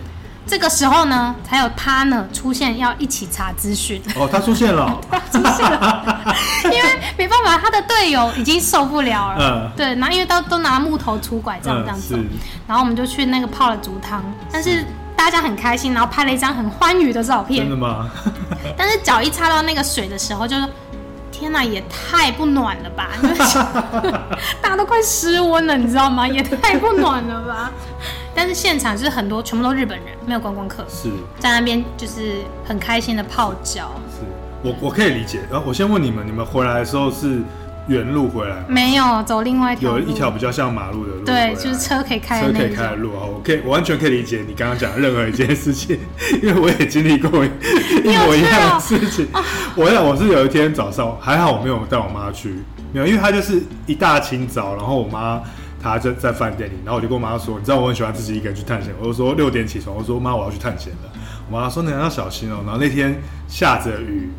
[0.46, 4.00] 这个时候呢，才有他呢出现，要一起查资讯。
[4.14, 6.82] 哦，他出现了，他出现了，因为
[7.18, 9.36] 没办法，他的队友已经受不了了。
[9.40, 12.28] 嗯，对，然后因为都都拿木头拄拐这样这样子，嗯、
[12.66, 14.84] 然后我们就去那个泡了竹汤，但是。
[15.16, 17.66] 大家很开心，然后拍了一张很欢愉的照片。
[17.66, 18.06] 真的吗？
[18.76, 20.68] 但是脚一插到那个水的时候，就说
[21.38, 23.10] ：“天哪，也太不暖了吧！”
[24.62, 26.26] 大家都快失温了，你知道吗？
[26.26, 27.70] 也太不暖了吧！
[28.34, 33.90] 但是现场是很多，全部都日本人，没有观光客，是在那边就是很开心的泡脚。
[34.10, 34.24] 是
[34.62, 35.40] 我我可以理解。
[35.50, 37.42] 然后我先问你们，你们回来的时候是？
[37.88, 43.10] 原路回来没有走另外一条，有一条比较像马路的路，对，就是车可以开的，车可以开的路。
[43.12, 45.98] 我可以，我完全可以理解你刚刚讲的任何一件事情，
[46.42, 47.48] 因为我也经历过一
[48.04, 49.28] 模一样的事情。
[49.76, 52.54] 我想我是有一天早上，还好我没有带我妈去，
[52.92, 55.40] 没有，因为她就是一大清早，然后我妈
[55.80, 61.18] 她在在饭店里，然后我就跟我妈说，你知道我很喜欢自己一个人去探险，我就说六点起床，我说妈我要去探险了，我
[61.50, 64.30] 妈说你要小心哦、喔，然后那天下着雨。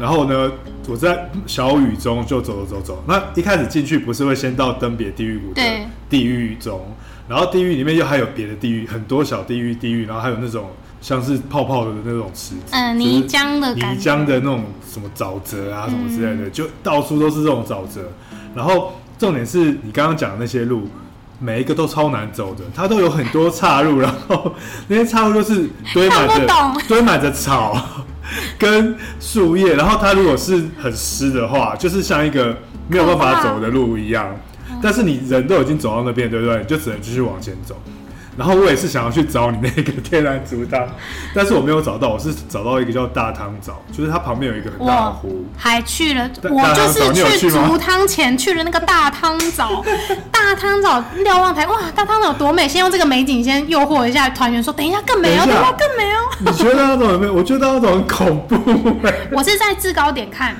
[0.00, 0.50] 然后呢，
[0.88, 3.04] 我在小雨中就走走走走。
[3.06, 5.62] 那一开始进去不是会先到登别地狱谷的
[6.08, 6.80] 地狱中，
[7.28, 18.00] 然后地狱里面又还有别的地狱，很多小地狱地狱，然后还有那种像是泡泡的那种池子，嗯，泥浆的泥浆的那种什么沼泽啊什么之类的，嗯、就到处都是这种沼泽。
[18.54, 20.88] 然后重点是你刚刚讲的那些路，
[21.42, 24.54] 每一个都超难走的，它都有很多岔路，然后
[24.86, 26.46] 那些岔路都是堆满着
[26.88, 27.76] 堆满着草。
[28.56, 32.56] 跟树叶，然后它如果是很湿的话，就是像一个
[32.88, 34.34] 没有办法走的路一样。
[34.80, 36.56] 但是你人都已经走到那边，对不对？
[36.58, 37.76] 你就只能继续往前走。
[38.36, 40.88] 然后我也是想要去找你那个天然竹汤，
[41.34, 45.44] 但是我没有找到，我是找到一个叫大汤沼，就是它旁边有一个很大的湖。
[45.56, 49.84] 还去了，我就是去竹汤前去了那个大汤沼。
[50.32, 52.66] 大汤沼瞭望台，哇，大汤沼多美！
[52.66, 56.18] 先用这个美景先诱惑一下团员，说等一下更美哦，等一下更美哦。
[56.40, 57.34] 你觉得大汤沼有没有？
[57.34, 58.56] 我觉得大汤沼很恐怖。
[59.30, 60.56] 我是在制高点看。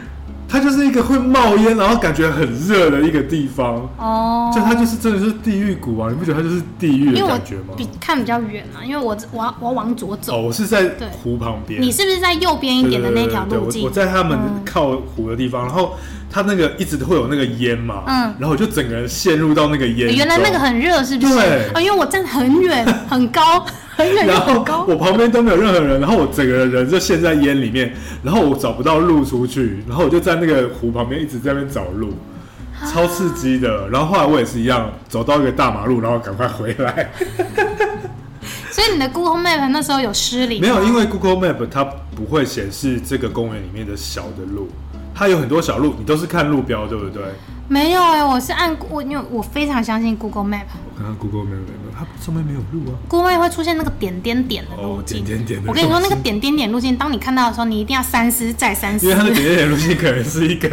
[0.52, 4.52] 它就是一个会冒烟，然后感觉很热的一个地方哦。
[4.54, 6.10] 就它就是真的是地狱谷啊！
[6.10, 7.72] 你不觉得它就是地狱的感觉吗？
[7.74, 10.36] 比看比较远啊，因为我我要我要往左走。
[10.36, 11.80] 哦，我是在湖旁边。
[11.80, 13.82] 你是不是在右边一点的那条路径？
[13.82, 15.94] 我我在他们靠湖的地方，然后
[16.30, 20.14] 它那个一直会有那个烟嘛，嗯，然后我就整个人陷入到那个烟。
[20.14, 21.34] 原来那个很热，是不是？
[21.34, 23.64] 对啊，因为我站很远很高。
[24.02, 32.14] 很远又很高，我旁边都没有任何人，然后我整个人就陷在烟里面，然后我找不到路出去，然后我就在那个湖旁边一直在那边找路，
[32.92, 33.88] 超刺激的。
[33.88, 37.10] 然后后来我也是一样，走到一个大马路，然后赶快回来。
[38.70, 40.60] 所以你的 Google Map 那时候有失灵？
[40.62, 44.68] 没有，因为 Google Map 它不会显示这个公园里面的小的路，
[45.14, 47.22] 它有很多小路，你都是看路标，对不对？
[47.72, 50.66] 没有哎、欸，我是按我，因为我非常相信 Google Map。
[50.84, 51.64] 我看看 Google Map，
[51.96, 53.00] 它上面没有路啊。
[53.08, 55.22] Google Map 会出现那个点点点的路径。
[55.22, 55.62] 哦，点点点。
[55.66, 59.06] 我跟你说，那个点点点路径，当你看到的时候，你一定要三思再三思。
[59.06, 60.68] 因为它的点点点路径 可能是一个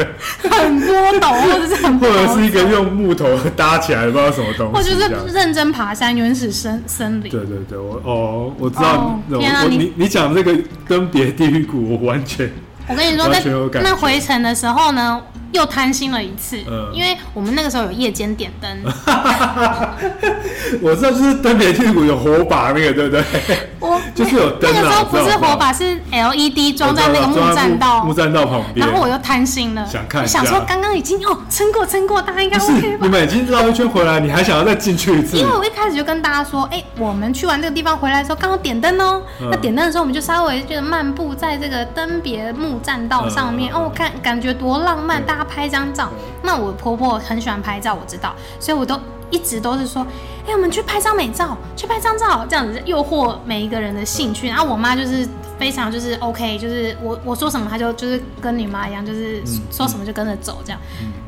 [0.52, 4.74] 很多陡，或者是很或者是一个用木头搭起来的，不知道什么东西。
[4.74, 7.32] 或者是认真爬山，原始森森林。
[7.32, 9.18] 对对对，我哦，我知道。
[9.30, 10.54] 哦、天啊，你你你讲这个
[10.86, 12.52] 登别地狱谷，我完全。
[12.90, 13.30] 我跟你说，
[13.72, 18.70] 那那回程的时候呢，又贪心了一次，嗯、因为我们那个时候有夜间点灯。
[20.82, 23.24] 我知道，就是登别地狱谷有火把那个，对不对？
[23.80, 24.72] 我 就是有灯。
[24.74, 28.86] 那个时候不是火把，是 LED 装在那个木栈道木栈道旁边。
[28.86, 33.00] 然后我又贪心了，想看，想说刚刚已经哦撑过撑过，大家应该 OK 吧？
[33.02, 35.38] 你们已经绕一圈回来，你还想要再进去一次？
[35.38, 39.22] 因为我一开始就跟大家说，哎、欸，我们去完这个地方回来的时候，刚好点灯哦。
[39.42, 46.10] 嗯、那点灯的时候，我们就稍微就漫步在这个登别木栈道上面，嗯、哦，我看感觉多浪漫，大家拍张照。
[46.44, 49.00] 那我婆婆很喜欢拍照，我知道，所以我都
[49.30, 50.02] 一直都是说，
[50.44, 54.48] 哎、欸，我们去拍张美照，去拍张照，这样子诱惑每一个人的兴趣。
[54.48, 60.80] 然后我妈就是非常就是 OK，就是我我说什么，她就就是跟你妈一样，就是说什么就跟着走这样。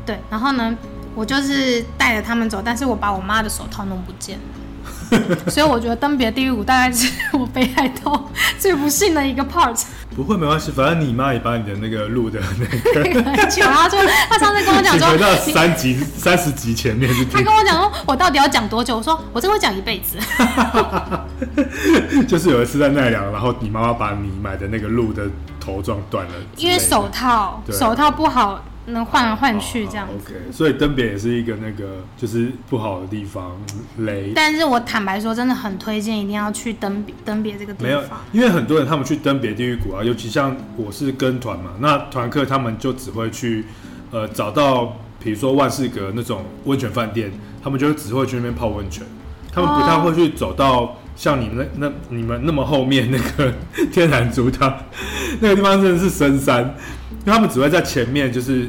[0.05, 0.75] 对，然后呢，
[1.15, 4.43] 我就是带着他们走，但是我把我妈的手套弄不见了。
[5.49, 9.83] 所以我觉得登别地狱谷大概是 我北海道最不幸的一个 part。
[10.15, 12.65] 不会，没关系，反正你妈也把你的那个录的那
[13.13, 13.21] 个，
[13.61, 13.97] 然后就
[14.29, 17.31] 他上次跟我讲说，回到三集三十集前面去听。
[17.31, 18.97] 他跟我讲说，我到底要讲多久？
[18.97, 20.17] 我说我真会讲一辈子。
[22.27, 25.23] 就是有一次在奈良，然后你妈妈把你买的那个鹿的
[25.61, 28.61] 头撞断了，因为手套手套不好。
[28.87, 30.13] 能换来换去这样子。
[30.13, 33.51] Oh, OK，所以登别也是一个那个就是不好的地方，
[33.99, 34.33] 雷。
[34.35, 37.87] 但是我坦白说，真的很推荐一定要去登别登别这个地方。
[37.87, 43.65] 没有，因为很多人他们去登别地狱谷啊，尤其像我是跟团嘛，那团客他们就只会去
[44.09, 47.31] 呃找到，比如说万事阁那种温泉饭店，
[47.63, 49.05] 他们就只会去那边泡温泉，
[49.53, 53.53] 他们不太会去走到像你们那那你们那么后面那个
[53.93, 54.75] 天然竹汤，
[55.39, 56.75] 那个地方真的是深山。
[57.23, 58.67] 因为他们只会在前面，就是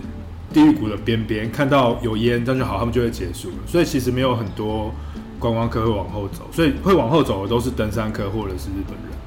[0.53, 3.57] 地狱谷的边边看到有烟，这样就好，他们就会结束了。
[3.67, 4.93] 所以其实没有很多
[5.39, 9.19] 观光客会往后走，所以会往后走的都是登山客或者是日本人。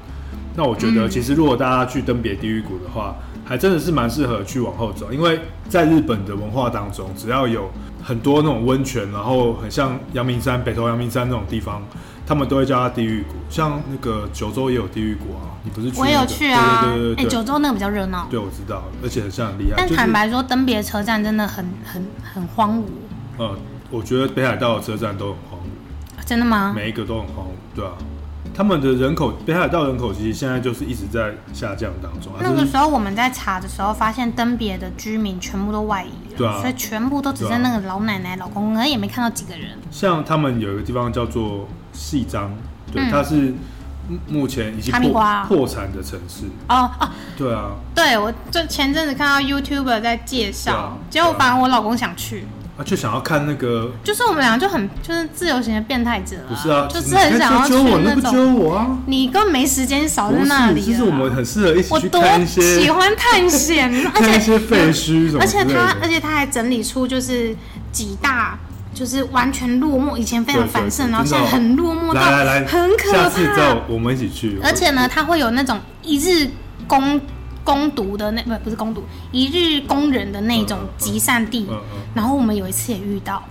[0.54, 7.70] 那我觉得，其实如果大家去登别地狱谷的话，还真的是蛮适合去往后走，因为在日本的文化当中，只要有
[8.02, 11.82] 很多那种温泉，然后很像阳明山、北投阳明山那种地方。
[12.26, 16.10] 他们都会叫它地狱谷，像那个九州也有地狱谷啊，你不是去、那个？
[16.10, 17.14] 我有去啊，对对。
[17.14, 18.26] 哎、欸，九州那个比较热闹。
[18.28, 19.74] 对，我知道，而且很像很厉害。
[19.76, 22.82] 但坦白说，登别车站真的很很很荒芜。
[23.38, 23.56] 呃，
[23.90, 26.26] 我觉得北海道的车站都很荒芜。
[26.26, 26.72] 真的吗？
[26.74, 27.92] 每一个都很荒芜，对啊。
[28.54, 32.32] 他们的人口，北海道人口其实现在就是一直在下降当中。
[32.40, 39.72] 那个时候我们在查的时候，发现登别的居民全部都外移了，对啊，所以全部都只剩那个老奶奶、老公公，也没看到几个人。
[39.90, 42.52] 像他们有一个地方叫做细张，
[42.92, 43.54] 对，嗯、它是
[44.28, 46.44] 目前已经破破产的城市。
[46.68, 52.46] 哦哦，对啊，对，我就前阵子看到 YouTuber 在介绍，啊、结果反而我老公想去。
[52.78, 57.72] 啊，就想要看那个，就是我们俩就很就是自由型的变态者，不是啊，就是很想要去
[58.04, 58.30] 那种。
[58.30, 58.98] 揪我啊！
[59.06, 60.82] 你根本没时间，扫在那里。
[60.82, 65.38] 其实我们很适合一起去看一些，喜欢探险， 而且一些废墟什么。
[65.40, 67.56] 而且他，而且他还整理出就是
[67.90, 68.58] 几大，
[68.96, 72.22] 就是完全落寞，以前非常繁盛，然后现在很落寞到
[72.66, 73.24] 很可怕。
[73.24, 74.58] 下次叫我们一起去。
[74.62, 76.48] 而且呢，它会有那种一日
[76.88, 77.20] 公。
[77.66, 81.68] 工读的那不不是攻读，一日工人的那种集散地，
[82.14, 83.42] 然后我们有一次也遇到，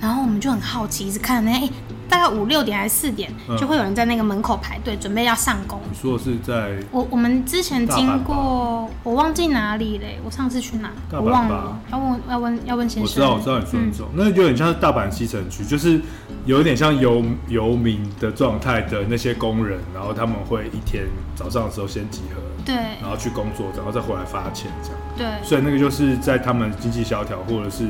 [0.00, 1.68] 然后我们就很好奇，一直看那哎。
[2.08, 5.80] 大概五六点还是四点，嗯、就会有人在那个门口排队，准备要上工。
[5.90, 6.78] 你说的是在？
[6.92, 10.20] 我我们之前经过，我忘记哪里嘞。
[10.24, 10.92] 我上次去哪？
[11.10, 11.76] 我忘了。
[11.90, 13.10] 要问要问要问先生。
[13.10, 16.00] 我知道我知道你说那种，嗯、那有点像是大阪西城区，就是
[16.44, 25.00] 有点像游游民的状态的那些工人，然后他们会一天早上的时候先集合，对，然后去工作，然后再回来发钱这样。
[25.16, 27.86] 对，所以那个就是在他们经济萧条或者是。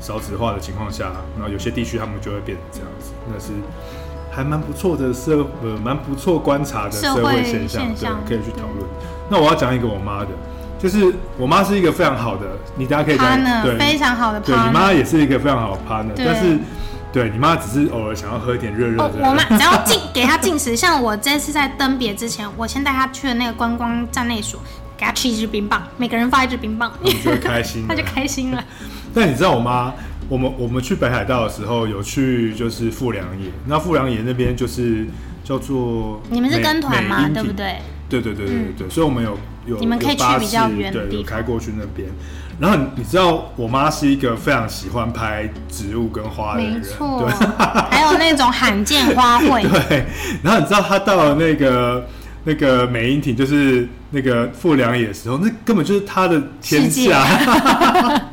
[0.00, 3.52] 少子化的情况下，然后有些地区他们就会变成这样子，那是
[4.32, 8.84] 还蛮不错的社呃蛮不错观察的社会现象，现象对，可以去讨论。
[9.30, 10.30] 那我要讲一个我妈的，
[10.76, 16.58] 就是我妈是一个非常好的，你大家可以对非常好的对你妈也是一个非常好的 partner，但是
[17.12, 19.20] 对你妈只是偶尔想要喝一点热热的。
[19.20, 24.58] 我妈只要进给她进食，像我这次在登别之前，我先带她去了那个观光站内所，
[24.96, 28.64] 给她吃一支冰棒，每个人发一支冰棒，她就开心， 她就开心了。
[29.14, 29.92] 但你知道我妈，
[30.28, 35.06] 我们我们去北海道的时候有去就是富良野，那富良野那边就是
[35.44, 37.28] 叫做你们是跟团吗？
[37.28, 37.76] 对不对？
[38.08, 42.08] 对对对对对对，嗯、所以我们有有你们可以去比较远的地方，对，开过去那边。
[42.58, 47.48] 然后你知道，我妈是一个非常喜欢拍植物跟花的人，没错，对，
[47.90, 49.62] 还有那种罕见花卉。
[49.88, 50.04] 对，
[50.42, 52.06] 然后你知道她到了那个
[52.44, 57.24] 那个美英亭，就是那个富良野的时候，那根本就是她的天下。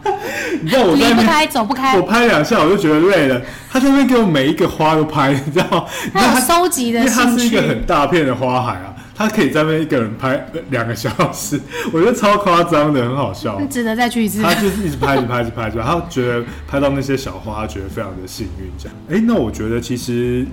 [0.62, 3.42] 你知道我在那边走不开，我拍两下我就觉得累了。
[3.72, 5.88] 他在那边给我每一个花都拍，你知道？
[6.14, 8.89] 她有收集的，因为它是一个很大片的花海啊。
[9.20, 11.60] 他可以在那边一个人拍两个小时，
[11.92, 13.60] 我觉得超夸张的，很好笑。
[13.66, 14.42] 值得再去一次。
[14.42, 15.84] 他就是一直拍，一直拍，一直拍，一直拍。
[15.84, 18.72] 他觉得拍到那些小花，他觉得非常的幸运。
[18.78, 20.48] 这样，哎、欸，那我觉得其实，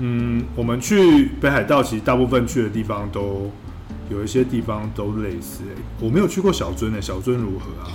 [0.00, 3.50] 嗯，我们去北海道，其实大部分去的地方都
[4.10, 5.62] 有一些地方都类似。
[5.74, 7.88] 哎，我没有去过小樽诶，小樽如何啊？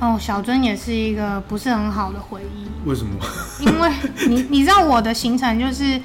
[0.00, 2.88] 哦，小樽也是一个不是很好的回忆。
[2.88, 3.12] 为什么？
[3.60, 3.90] 因为
[4.28, 6.00] 你你知道我的行程就是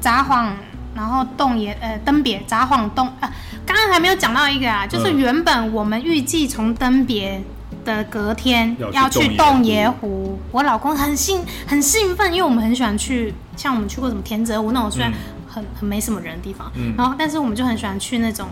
[0.00, 0.52] 札幌。
[0.94, 3.30] 然后洞爷呃登别札幌洞啊，
[3.66, 7.42] 刚刚还没有讲到一个啊，就是原本我们预计从登别
[7.84, 15.12] 的隔天要去洞爷湖，我老公很兴很兴奋，因为我们很喜欢去，像我们去过什么田泽湖那种虽然
[15.48, 18.46] 很很没什么人的地方，嗯、然后但是我们就很喜欢去那种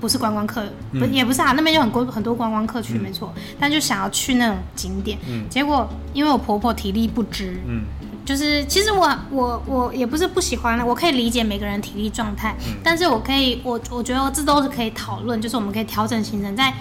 [0.00, 7.84] 不是观光客，不、嗯、也不是啊，那边就很多很多观光客去，嗯、没错，但就想要去那种景点，嗯、结果因为我婆婆体力不支，嗯。
[8.30, 16.72] 就是其实我我我也不是不喜欢，我可以理解每个人体力状态，嗯、但是我可以我我觉得这都是可以讨论，就是我们可以调整行程，在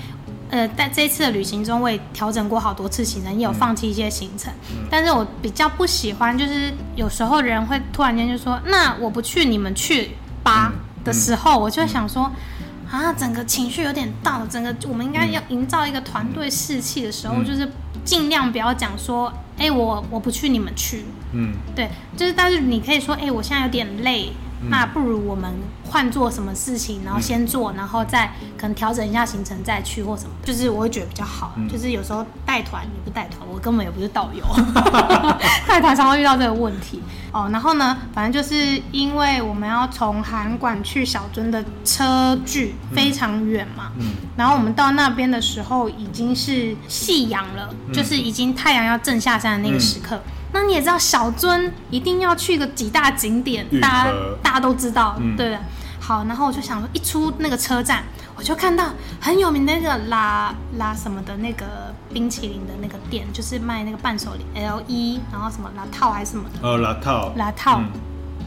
[0.51, 10.11] 呃在这一次的旅行中，我也调整过好多次行程，也有放弃一些行程，嗯、但是我比较不喜欢，就是有时候人会突然间就说，那我不去，你们去
[10.43, 10.71] 吧
[11.03, 12.31] 的时候，我就会想说。
[12.91, 17.71] 啊，整个情绪有点到，整个我们应该要营造一个团队士气的时候，嗯、就是
[18.03, 21.03] 尽量不要讲说，哎、欸，我我不去，你们去。
[21.33, 24.31] 嗯，对，就是但是你可以说，哎、欸，我现在有点累。
[24.67, 25.53] 那不如我们
[25.85, 31.53] 换做什么事情，然后先做，然后再可能调整一下行程再去或什么，就是我会觉得比较好。
[31.55, 34.43] 嗯、就是有时候带团也不带团，我根本也不是导游，
[35.67, 37.01] 带团常常遇到这个问题。
[37.31, 37.49] 哦。
[37.51, 50.21] 然后呢，反正就是因为我们要从函馆去小樽的车距非常远嘛，嗯，然后我们到那边的时候已经是夕阳了，嗯、就是已经太阳要正下山的那个时刻。
[50.51, 55.57] 嗯那你也知道，小樽一定要去个几大景点，大家大家都知道，嗯、对。
[55.99, 58.03] 好，然后我就想说，一出那个车站，
[58.35, 58.85] 我就看到
[59.21, 66.67] 很有名的那个拉拉什么的那个冰淇淋的那个店，就是卖那个伴手礼 L 一，然后什么拉套还是什么的。
[66.67, 67.31] 呃，拉套。
[67.35, 67.79] 拉套。
[67.79, 67.91] 嗯、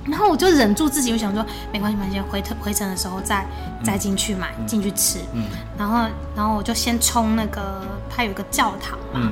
[0.08, 3.46] 然后我就忍住自己，我想说，没关系，没关系，回回程的时候再
[3.84, 5.20] 再进去买，进、嗯、去吃。
[5.32, 5.44] 嗯。
[5.78, 9.30] 然后，然后我就先冲那个，它有个教堂嘛。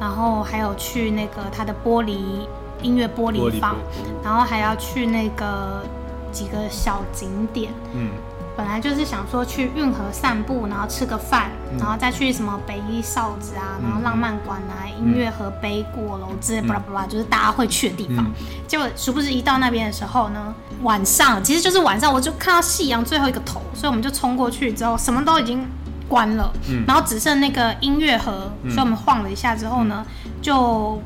[0.00, 2.46] 然后还有去那个他的玻璃
[2.82, 5.84] 音乐玻璃房，璃然后还要去那个
[6.30, 7.72] 几个小景点。
[7.94, 8.10] 嗯，
[8.56, 18.24] 本来就是想说去运河散步，然后吃个饭，嗯、然后再去什么北一哨子啊，嗯、然后浪漫馆啊，嗯、音乐盒杯过楼之类，巴拉巴拉，就是大家会去的地方。
[18.24, 18.32] 嗯、
[18.68, 25.66] 结果殊不知一到那边的时候呢，晚上其实就是晚上，我就看到夕阳最后一个头，所以我们就冲过去之后，什么都已经。
[26.08, 31.00] 关了，嗯、然后只剩那个音乐盒，嗯、所以我们晃了一下之后呢，嗯、就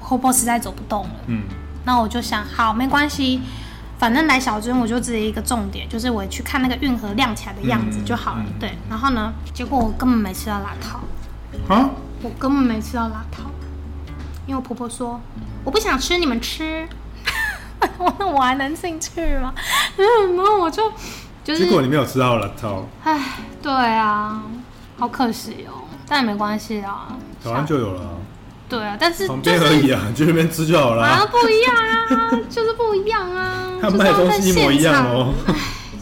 [0.00, 1.10] 婆婆实在走不动了。
[1.26, 1.42] 嗯，
[1.84, 3.40] 那我就想，好，没关系，
[3.98, 8.44] 反正来小樽我就只有一个重点，就是我去看那个运河亮起来的样子就好了。
[8.60, 11.00] 对，然后呢，结果我根本没吃到辣套。
[11.68, 11.90] 啊？
[12.22, 13.50] 我根本没吃到辣套，
[14.46, 15.20] 因为我婆婆说
[15.64, 16.88] 我不想吃，你们吃。
[18.18, 19.52] 那我还能进去吗？
[19.98, 20.92] 嗯，然后我就。
[21.44, 23.20] 就是、结果你没有吃到了套，唉，
[23.62, 24.42] 对啊，
[24.98, 27.08] 好可惜哦，但也没关系啊，
[27.44, 28.00] 台湾就有了，
[28.68, 31.04] 对啊，但是旁边而已啊，就那边吃就好了。
[31.04, 35.54] 啊，不一样啊，就是不一样啊， 他卖的东西一模一样哦，唉，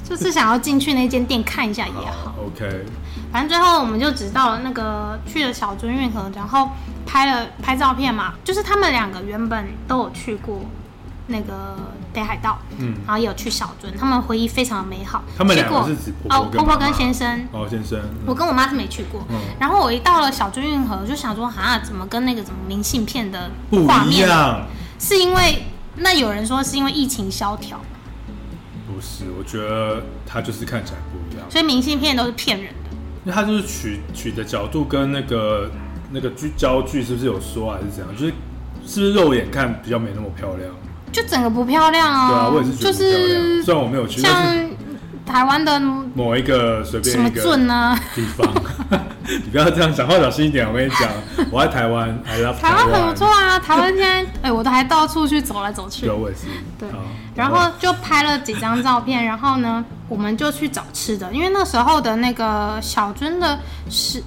[0.08, 2.84] 就是想要进去那间店看一下也好，好，OK，
[3.32, 6.70] 反正最后我们就只到了那个去了小樽运河，然后
[7.04, 10.60] 拍了拍照片嘛，就是他们两个原本都有去过。
[11.28, 11.76] 那个
[12.12, 15.22] 北海道，嗯，然后也有去小樽，他们回忆非常的美好。
[15.36, 18.00] 他们两个是指婆婆哦，婆婆跟先生哦，先生。
[18.26, 23.50] 我跟我妈是没去过，嗯，然后我一到了小樽运河，我就想说，啊，怎么跟那个什么明信片的
[23.86, 24.66] 画面不一样？
[24.98, 25.64] 是因为
[25.96, 27.80] 那有人说是因为疫情萧条？
[28.86, 31.50] 不是，我觉得它就是看起来不一样。
[31.50, 32.90] 所以明信片都是骗人的，
[33.24, 35.70] 因为它就是取取的角度跟那个
[36.10, 38.16] 那个距焦距是不是有说还是怎样？
[38.16, 38.32] 就是
[38.86, 40.70] 是不是肉眼看比较没那么漂亮？
[41.12, 42.28] 就整个不漂亮啊！
[42.28, 44.32] 对啊，我也是觉得虽然我没有去，像
[45.24, 45.78] 台湾的
[46.14, 48.48] 某一个随便什么镇啊地方，
[49.28, 50.66] 你不要这样讲话，小心一点。
[50.66, 51.08] 我跟你讲，
[51.52, 53.58] 我在台湾，I love 台湾很不错啊。
[53.58, 56.06] 台湾现在，哎、欸，我都还到处去走来走去。
[56.06, 56.46] 有我也是。
[56.78, 56.88] 对。
[57.34, 63.58] 然后就拍了几张照片， 然后呢，我们就去找吃的，因为那时候的那个小樽的
[63.88, 64.22] 吃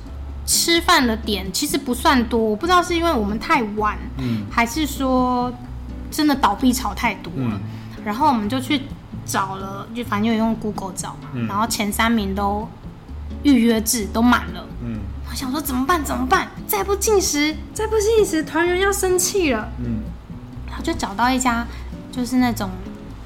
[0.47, 5.53] 吃饭的点其实不算多，我不知道是因为我们太晚，嗯，还是说
[6.11, 7.51] 真的倒闭潮太多了。
[7.53, 7.59] 嗯、
[8.03, 8.81] 然后我们就去
[9.25, 12.67] 找了，就反正就用 Google 找嘛，嗯、然后前三名都。
[13.41, 14.99] 预约制都满了，嗯，
[15.29, 16.03] 我想说怎么办？
[16.03, 16.47] 怎么办？
[16.67, 20.01] 再不进食，再不进食，团员要生气了，嗯，
[20.67, 21.65] 然后就找到一家，
[22.11, 22.69] 就是那种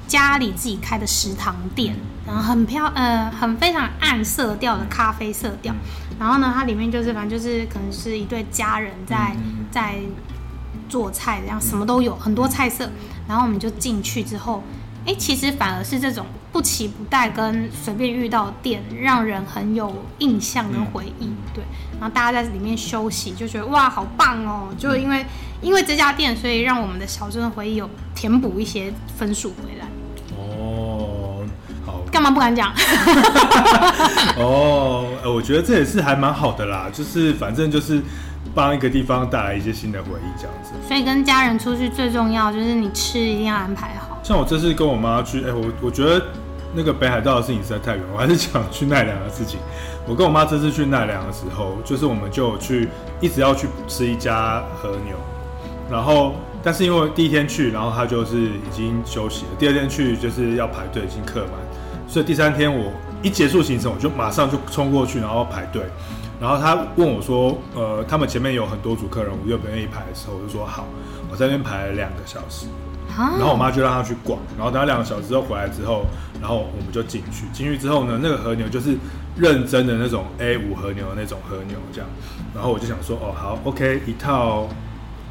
[0.06, 1.94] 家里自己开的食堂店，
[2.26, 5.74] 然后很漂，呃，很非常暗色调的咖啡色调，
[6.18, 9.34] 然后呢，它里面就是反正就是可能是一对家人在
[9.70, 9.96] 在
[10.90, 12.90] 做菜，这样什么都有，很多菜色，
[13.26, 14.62] 然后我们就进去之后。
[15.06, 21.32] 哎、欸，其实反而是这种不期不待跟随便遇到店，让人很有印象跟回忆。
[21.54, 21.64] 对，
[21.98, 24.68] 然后大家在里面休息，就觉得哇，好棒哦！
[24.76, 25.24] 就因为
[25.62, 29.86] 因为这家店，所以让我们的小镇的回忆有填补一些分数回来。
[30.36, 31.46] 哦，
[31.86, 32.70] 好，干嘛不敢讲？
[34.36, 38.02] 哦，我觉得这也是还蛮好的啦，就是反正就是。
[38.54, 40.72] 帮一个地方带来一些新的回忆，这样子。
[40.86, 44.18] 所以跟家人出去最重要就是你吃一定要安排好。
[44.22, 46.22] 像我这次跟我妈去，哎、欸，我我觉得
[46.74, 49.58] 那个北海道的事情实在太远，我还是想去奈良的事情。
[50.06, 52.88] 我跟我妈这次去奈良的时候，就是我们就去
[53.20, 55.16] 一直要去吃一家和牛，
[55.90, 61.52] 然后但是因为第一天去，然后他就是已经休息了，第二天去就是要排队，已经客满，
[62.08, 62.90] 所以第三天我
[63.22, 65.82] 一结束行程，我就马上就冲过去，然后排队。
[66.40, 70.86] 然后他问我说：“呃，他们前面有很多组客人，我愿不愿意排的时候，我就说好。
[71.30, 72.66] 我在那边排了两个小时，
[73.16, 74.40] 然后我妈就让他去逛。
[74.56, 76.06] 然后等他两个小时之后回来之后，
[76.40, 77.44] 然后我们就进去。
[77.52, 78.96] 进去之后呢，那个和牛就是
[79.36, 82.08] 认真的那种 A 五和牛的那种和牛这样。
[82.54, 84.66] 然后我就想说，哦，好，OK，一套，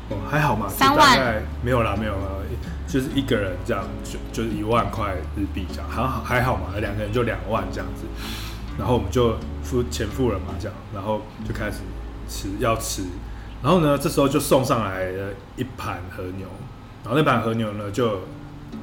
[0.10, 2.30] 哦，还好嘛，三万，大概没有啦，没有啦，
[2.88, 8.05] 就是一个人这样，就就是一万块日币这样，还好还好嘛，两个人就两万这样子。
[8.80, 9.36] 然后我们就。
[9.61, 11.82] 付钱付了嘛，这样，然后就开始
[12.27, 13.03] 吃，要吃，
[13.61, 16.47] 然后呢，这时候就送上来了一盘和牛，
[17.03, 18.21] 然后那盘和牛呢就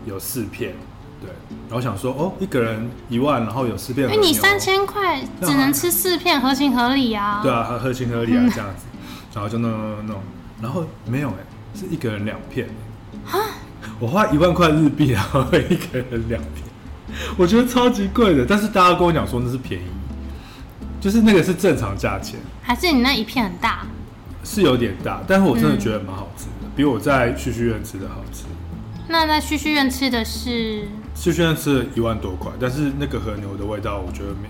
[0.04, 0.74] 有四片，
[1.20, 1.28] 对，
[1.68, 7.40] 然后想说哦，一个人一万，然后有四片哎，你三千块只能吃四片，合情合理啊？
[7.42, 8.84] 对啊，合情合理啊，这样子，
[9.34, 10.22] 然后就弄弄弄，
[10.62, 11.42] 然后没有哎，
[11.74, 12.68] 是一个人两片，
[13.26, 13.34] 啊，
[13.98, 16.65] 我花一万块日币，然后一个人两片，
[17.36, 19.84] 我觉得超级贵的，但是大家跟我讲说那是便宜。
[20.98, 23.86] 就是那个是正常价钱，还是你那一片很大？
[24.42, 28.44] 是有点大，但是我真的觉得蛮好吃的，嗯、比我在旭旭苑吃的好吃。
[29.08, 30.88] 那在旭旭苑吃的是？
[31.14, 34.48] 旭旭苑吃了一万多块，但是那个和牛的味道，我觉得没。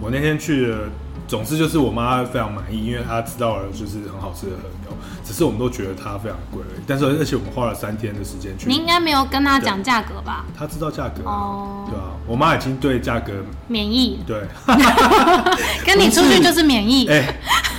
[0.00, 0.88] 我那天去了，
[1.28, 6.82] 总之就是我妈非常满意，因为她知道了就是很好吃的和牛，只是我们都觉得它非常贵而已。
[6.86, 10.46] 但是而且我们花了三天的时间去，你应该没有跟她讲价格吧？
[10.56, 13.32] 她知道价格哦，对啊，我妈已经对价格
[13.66, 14.42] 免疫，对，
[15.84, 17.06] 跟你出去就是免疫。
[17.12, 17.36] 哎、欸，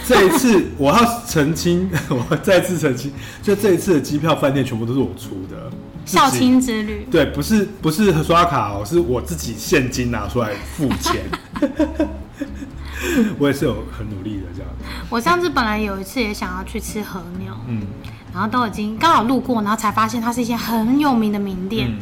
[0.08, 5.72] 这一次我要澄清， 我再次澄清，就这一次的机票、饭店全部都是我出的。
[6.06, 11.22] 孝亲之旅，对，不是不是刷卡哦，是我自己现金拿出来付钱。
[13.40, 14.70] 我也是有很努力的这样。
[15.10, 17.82] 我上次本来有一次也想要去吃和牛，嗯，
[18.34, 21.90] 然后都已经刚好路过，然后才发现它是一间很有名的名店。
[21.90, 22.00] 嗯、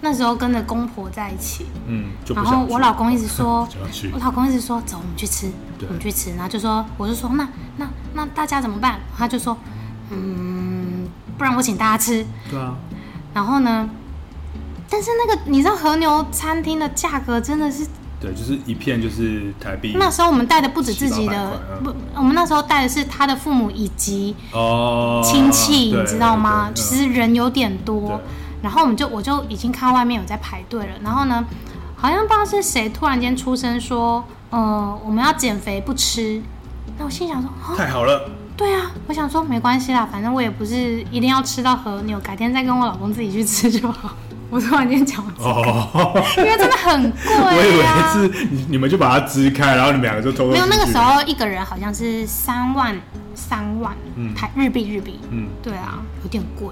[0.00, 3.68] 那时候跟着公婆在一起，嗯，然后我老公一直说，
[4.12, 9.00] 我老公一直说走，我们去吃，对我们去吃，然后就说，我就说那那那大家怎么办？
[9.16, 9.56] 他就说，
[10.10, 11.06] 嗯，
[11.38, 12.24] 不然我请大家吃。
[12.50, 12.76] 对啊。
[13.34, 13.88] 然后呢？
[14.90, 17.86] 但是那个你知道和牛餐厅的价格真的是，
[18.22, 19.94] 对，就是一片就是台币。
[19.98, 26.70] 那时候我们带的不止自己的，不，我们那时候带的是他的父母以及哦亲戚，你知道吗？
[26.72, 28.20] 其实人有点多。
[28.62, 30.92] 然后我们就我就已经看外面有在排队了。
[31.02, 31.44] 然后呢，
[31.96, 36.40] 好像不知道是谁突然间出声说，呃，我们要减肥不吃。
[36.96, 38.30] 那我心想说，太好了。
[38.56, 44.10] 对啊，我想说没关系啦，反正我也不是一定要吃到和牛，改天再跟我老公自己去吃就好。
[44.52, 47.56] 我突然间讲哦，因为真的很贵啊。
[47.56, 50.50] 我以为是你你们就把它支开，然后你们两个就偷偷。
[50.50, 52.94] 没有，那个时候一个人好像是三万
[53.34, 53.96] 三万
[54.36, 56.68] 台日币日币，嗯，对啊，有点贵。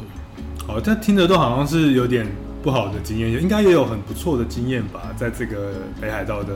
[0.68, 2.30] 哦，但听着都好像是有点
[2.62, 6.52] 不好的经验，应该也有很不错的经验吧，在这个北海道的。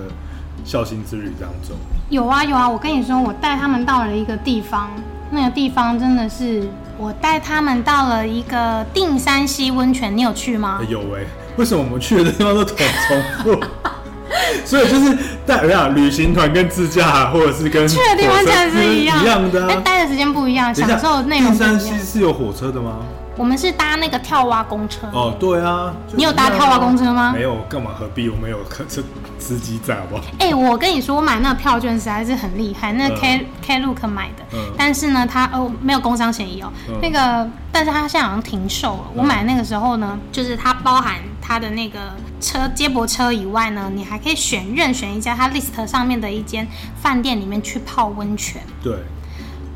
[0.64, 1.76] 孝心之旅当中，
[2.08, 4.88] 有啊有啊，我跟你说，我带他们到了一个地方，
[5.34, 6.62] 那个地方真的是
[6.96, 10.80] 我带他们到了一个定山溪温泉，你有去吗？
[10.88, 11.26] 有哎、欸，
[11.56, 13.60] 为什么我们去的地方都很重复？
[14.64, 15.16] 所以就是
[15.46, 21.78] 带哎呀旅行团跟自驾，或者是跟去的地方其实是一样一样的，但待的时间不一样，享受内容不一样。
[21.78, 22.98] 定山溪是有火车的吗？
[23.36, 27.32] 我们是搭那个跳蛙公车哦，对啊，你有搭跳蛙公车吗？
[27.34, 28.28] 没有，干嘛何必？
[28.28, 29.02] 我们有客车
[29.38, 30.22] 司机在，好不好？
[30.38, 34.44] 哎，我跟你说，我买那个票券实在是很厉害，那 K Klook 买的，
[34.78, 36.72] 但是呢，它哦没有工商嫌疑哦，
[37.02, 39.04] 那个，但是它现在好像停售了。
[39.14, 41.98] 我买那个时候呢，就是它包含它的那个
[42.40, 48.62] 车接驳车以外呢，你还可以选任选一家它 list 上面的一间饭店里面去泡温泉。
[48.80, 48.92] 对，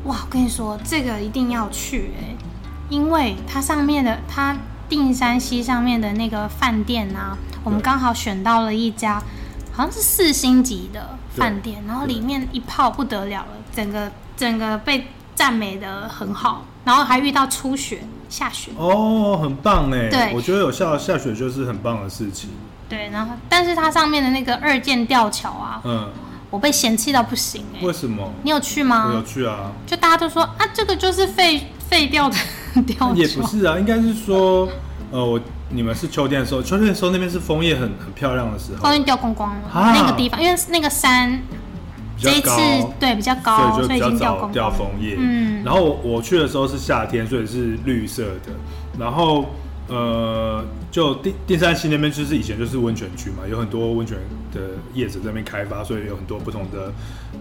[0.05, 2.35] 哇，我跟你说，这个一定要去哎。
[2.89, 4.57] 因为它上面的它
[4.89, 9.21] 定山溪上面的那个饭店啊，我们刚好选到了一家，
[9.71, 22.49] 好像是四星级的饭店，然后里面一泡不得了了，整个整个被赞美的很好，然后还遇到初雪下雪哦，很棒哎，对，我觉得有下下雪就是很棒的事情。
[22.89, 26.09] 对，然后但是它上面的那个二建吊桥啊，嗯，
[26.49, 28.33] 我被嫌弃到不行哎，为什么？
[28.41, 29.05] 你有去吗？
[29.09, 32.35] 我有去啊，就大家都说啊，这个就是废废掉的。
[33.15, 34.67] 也不是啊，应该是说，
[35.11, 41.41] 呃，我你们是秋天的时候，秋天的时候那边是枫叶很很漂亮的时候，枫叶掉光光了，啊、那个地方，因为那个山
[42.17, 42.59] 这一次
[42.99, 45.15] 对比较高，所以，就比较早掉枫叶。
[45.17, 48.51] 嗯，然后我我去的时候是夏天，所以是绿色的。
[48.99, 49.45] 然后
[49.87, 54.17] 呃，就定定山溪那边就是以前就是温泉区嘛，有很多温泉
[54.51, 54.59] 的
[54.93, 56.91] 叶子在那边开发，所以有很多不同的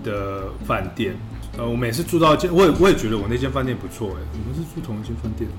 [0.05, 1.17] 的饭店。
[1.59, 4.23] 呃，我每次住到间，我也我也觉得我那间饭店不错哎。
[4.33, 5.57] 我们是住同一间饭店吗？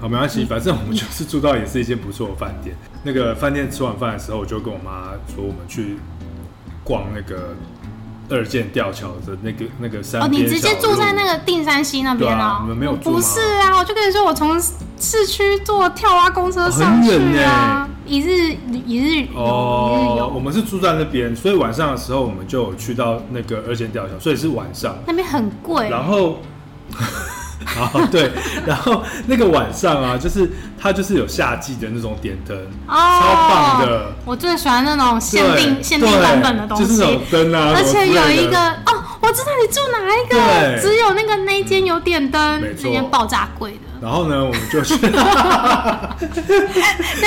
[0.00, 2.76] 好，没关系，反正我们就是住到也是一间不错的饭店。
[3.02, 5.96] 那个饭店吃完饭的时候，我就跟我妈说，我们去
[6.84, 7.56] 逛那个
[8.28, 10.20] 二建吊桥的那个那个山。
[10.20, 12.58] 哦，你直接住在那个定山溪那边啊？
[12.62, 13.12] 你们没有住？
[13.12, 14.60] 不是啊，我就跟你说，我从
[15.00, 17.88] 市区坐跳蛙公车上去啊。
[18.08, 18.56] 一日
[18.86, 24.96] 一日哦，一日游，我们是住在那边，所以晚上的时候我们就有去到那个二仙吊桥，所以是晚上。
[25.06, 25.88] 那边很贵。
[25.90, 26.40] 然后，
[27.66, 28.30] 好 对，
[28.64, 30.50] 然后那个晚上啊，就是
[30.80, 32.56] 它就是有夏季的那种点灯，
[32.86, 34.12] 哦，超棒的。
[34.24, 37.74] 我最喜欢那种限定限定版本的东西，就是那种灯啊。
[37.76, 43.78] 而且有一个哦，我知道你住哪一个，只有那个那间有点灯，那间爆炸贵的。
[44.00, 44.94] 然后呢，我们就去。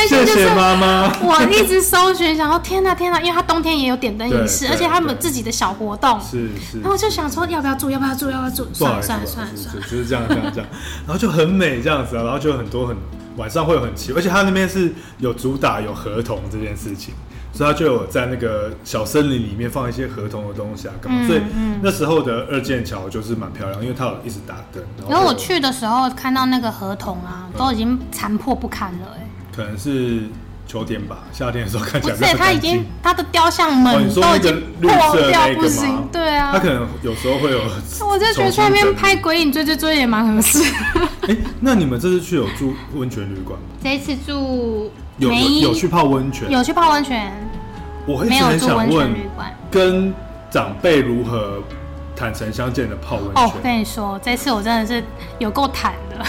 [0.07, 1.11] 谢谢妈妈。
[1.21, 6.19] 我一直搜寻，想说天哪天哪，因为他冬天也有点灯仪式，而且他们自己的小活动。
[6.19, 6.79] 是是。
[6.79, 7.89] 然后我就想说，要不要住？
[7.89, 8.29] 要不要住？
[8.29, 8.67] 要不要住？
[8.73, 10.69] 算了算了算了算了，就是这样这样这样。
[11.05, 12.95] 然后就很美这样子啊，然后就很多很
[13.37, 17.13] 晚上会有很奇，而且他那边是有主打有合同这件事情。
[17.53, 21.27] 所以他就有在那个小森林里面放一些合同的东西啊，干嘛？
[21.27, 21.41] 所以
[21.81, 24.81] 那时候的二剑桥就是蛮漂亮，因为它有一直打灯。
[25.09, 29.27] 然后我去的时候看到那个合同啊，都已经残破不堪了，哎。
[29.53, 30.29] 可能是
[30.71, 32.15] 秋天吧，夏天的时候看起来。
[32.15, 34.89] 对，它已经它的雕像门都已经破
[35.27, 36.51] 掉不行，对啊。
[36.53, 37.59] 它可能有时候会有。
[38.07, 40.63] 我就觉得在那边拍鬼影追追追也蛮合适。
[41.27, 43.65] 哎，那你们这次去有住温泉旅馆吗？
[43.83, 44.89] 这一次住。
[45.17, 47.33] 有有去泡温泉，有去泡温泉。
[48.05, 48.49] 我很想
[48.89, 49.13] 问，
[49.69, 50.13] 跟
[50.49, 51.61] 长辈如何
[52.21, 53.43] 坦诚相见的泡温泉？
[53.43, 55.03] 哦，我跟你说，这次我真的是
[55.39, 56.23] 有够坦的。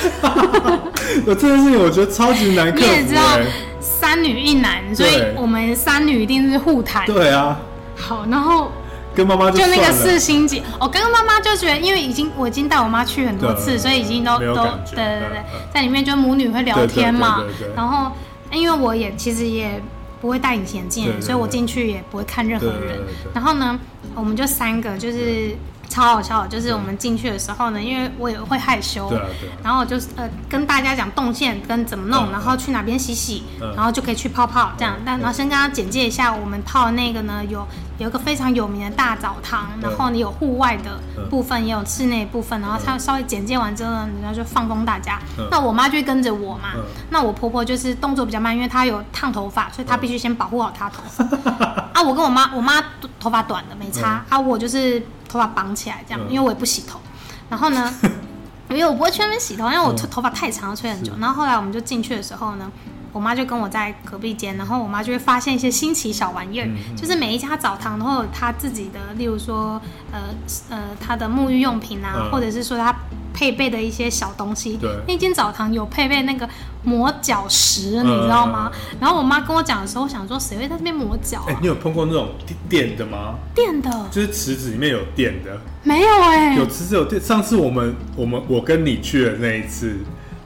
[1.27, 2.87] 我这件事情我觉得超级难克服。
[2.87, 3.39] 你也知道，
[3.79, 7.05] 三女一男，所以我们三女一定是互坦。
[7.05, 7.61] 对啊。
[7.95, 8.73] 好，然后
[9.15, 14.55] 跟妈妈就那个四星级，我跟妈妈就觉得，因为已经我已经带我妈去很多次，所以已经都都
[14.95, 17.45] 对对对，在里面就母女会聊天嘛，
[17.77, 18.11] 然后。
[18.55, 19.83] 因为我也其实也
[20.21, 23.01] 不会戴隐形眼镜，所以我进去也不会看任何人。
[23.33, 23.81] 然后呢，
[24.15, 25.57] 我们就三个，就是。
[25.93, 34.95] 超好笑的，就是我们进去的时候呢，因为我也会害羞，对啊对啊，然后我就是呃跟大家讲动线跟怎么弄，嗯、然后去哪边洗洗，嗯、然后就可以去泡泡这样。
[34.97, 37.67] 嗯、但然后先跟大家简介一下，我们泡的那个呢，有
[37.99, 45.19] 有一个非常有名的大澡堂，嗯、然后你有户外的部分，嗯、也有室内部分，然后他稍微简介完之后呢，然后就放风大家。
[45.39, 51.25] 嗯、那我妈就会跟着我嘛，嗯、那我婆婆就是动作比较慢，因为她有烫头发，所以她必须先保护好她头发。
[51.45, 52.83] 嗯、 啊，我跟我妈，我妈
[53.21, 55.03] 头发短的没差，嗯、啊，我就是。
[55.33, 57.01] 头发绑起来这样，因为我也不洗头。
[57.49, 57.93] 然后呢，
[58.69, 61.13] 因为我不会去那边洗头，因为我头发太长了，吹很久。
[61.19, 62.71] 然后后来我们就进去的时候呢，
[63.13, 69.81] 我妈就跟我在隔壁间，然后我妈就会发现一些新奇小玩意儿，就是每一家澡堂都有她自己的，例如说，
[70.13, 70.21] 呃
[70.69, 72.95] 呃，她的沐浴用品啊，或者是说她。
[73.33, 76.49] 配备的一些小东西，对，那间澡堂有配备那个
[76.85, 78.71] 磨脚石，你知道吗？
[79.01, 81.45] 然后我妈跟我讲的时候，我想说谁会在这边磨脚？
[81.49, 82.31] 哎，你有碰过那种
[82.69, 83.35] 电的吗？
[83.55, 85.61] 电的，就是池子里面有电的。
[85.83, 87.21] 没有哎，有池子有电。
[87.21, 89.97] 上次我们我们我跟你去的那一次，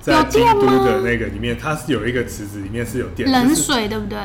[0.01, 4.19] 在京都的那个里面，它是有一个池子里面是有电，冷水对不对？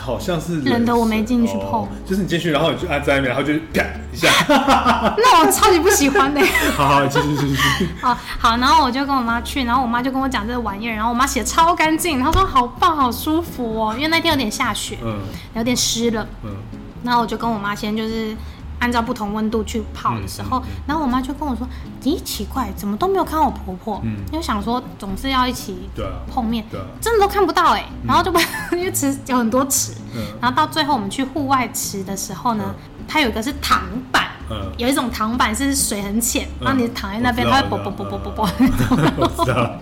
[0.00, 1.88] 好像是冷的，我没进去碰、哦。
[2.06, 4.28] 就是你进去，然后你就按在那边，然后就啪一下。
[4.48, 6.40] 那我超级不喜欢的。
[6.76, 7.88] 好好，继续继续。
[8.02, 15.18] 哦， 好，然后我就跟我妈去，然后我妈就跟我讲这个玩意儿，然后我妈洗的超干净，然后说好棒，好舒服哦，因为那天有点下雪，嗯，
[15.54, 16.50] 有点湿了，嗯，
[17.04, 18.34] 然后我就跟我妈先就是。
[18.80, 21.66] 按照不同温度去泡的时候，嗯嗯嗯、然后我妈就跟我说
[22.02, 25.88] ：“咦，奇怪，怎么都没有看到我婆婆？”嗯，因为想说总是要一起
[26.30, 28.40] 碰面，对、啊，对啊、真的都看不到哎、然后就把
[28.72, 39.80] 因为池有很多池，嗯、然后到最后我们去户外池的时候呢，嗯、它有一个是躺板，嗯、有一种躺板是水很浅，嗯、然后你躺在那边，它会啵啵啵啵啵啵那种。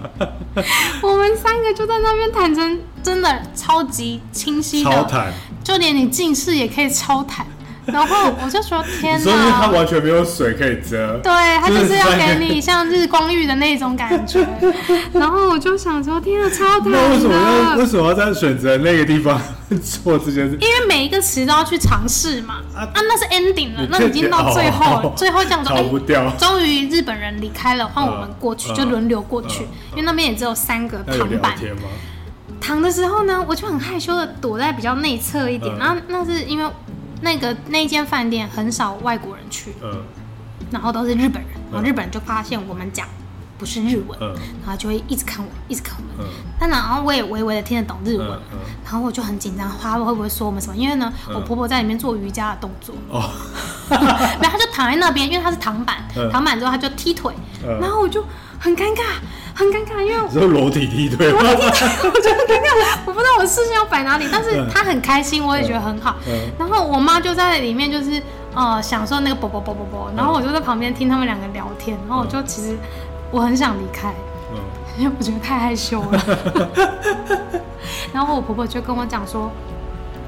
[1.03, 5.33] 我们三个就在那边坦诚，真的超级清晰的，超坦，
[5.63, 7.47] 就连你近视也可以超坦。
[7.93, 14.47] 然后我就说天哪，所以它完全没有水可以遮，对，它就是要给你像日光浴的那种感觉。
[15.15, 16.93] 然后我就想说天哪，超疼。
[16.93, 19.41] 那为什么要为什么要在选择那个地方
[19.83, 20.59] 做这件事？
[20.61, 22.57] 因为每一个池都要去尝试嘛。
[22.77, 26.31] 啊，那是 ending 了，那已经到最后了， 最后这样子，逃不掉。
[26.39, 29.63] 终于日本人离开了，换我们过去，就轮流过去，
[29.93, 31.55] 因为那边也只有三个躺板。
[32.61, 35.75] 躺的时候呢，我就很害羞的躲在比较内侧一点。
[35.79, 36.71] 然后那是因为。
[37.21, 40.03] 那个那间饭店很少外国人去，嗯，
[40.71, 43.07] 然后都是日本人，然后日本人就发现我们讲
[43.59, 50.77] 不是日文，嗯，然后就会一直看我，一直看我们，嗯，但然后我也微微的听得懂日文，嗯，然后我就很紧张，他会不会说我们什么？
[50.77, 53.29] 因为呢，我婆婆在里面做瑜伽的动作，哦，
[53.91, 57.35] 然后他就躺在那边，因为他是躺板，躺板之后他就踢腿，
[57.81, 58.25] 然后我就
[58.61, 59.03] 很尴尬。
[59.59, 66.15] 很尴尬，因为裸体踢腿，裸体踢腿，我觉得很尴尬，我不知道我视线要摆哪里，但是他很开心，我也觉得很好。
[66.57, 68.23] 然后我妈就在里面，就是
[68.55, 72.79] 呃享受那个啵啵啵啵啵，然后我就在旁边听他们两个聊天，然后我就其实
[73.33, 74.15] 我很想离开，
[74.97, 76.23] 因为我觉得太害羞了。
[78.13, 79.51] 然后我婆婆就跟我讲说，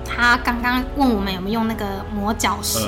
[0.04, 2.80] 她刚刚问我们有没有用那个磨脚石，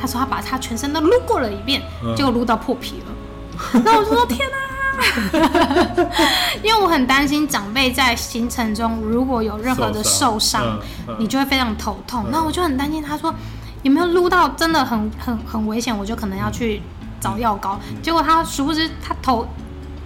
[0.00, 1.82] 她说她把她全身都撸过了一遍，
[2.16, 3.82] 结果撸到破皮了。
[3.84, 4.56] 然后我就说天哪！
[6.62, 10.78] 因为我很担心长辈在行程中如果有任何的受伤，
[11.18, 12.26] 你就会非常头痛。
[12.30, 13.34] 那、嗯、我就很担心，他说
[13.82, 16.82] 有没有撸到真的很很很危险，我就可能要去
[17.20, 17.78] 找药膏。
[17.90, 19.46] 嗯、结果他殊不知他头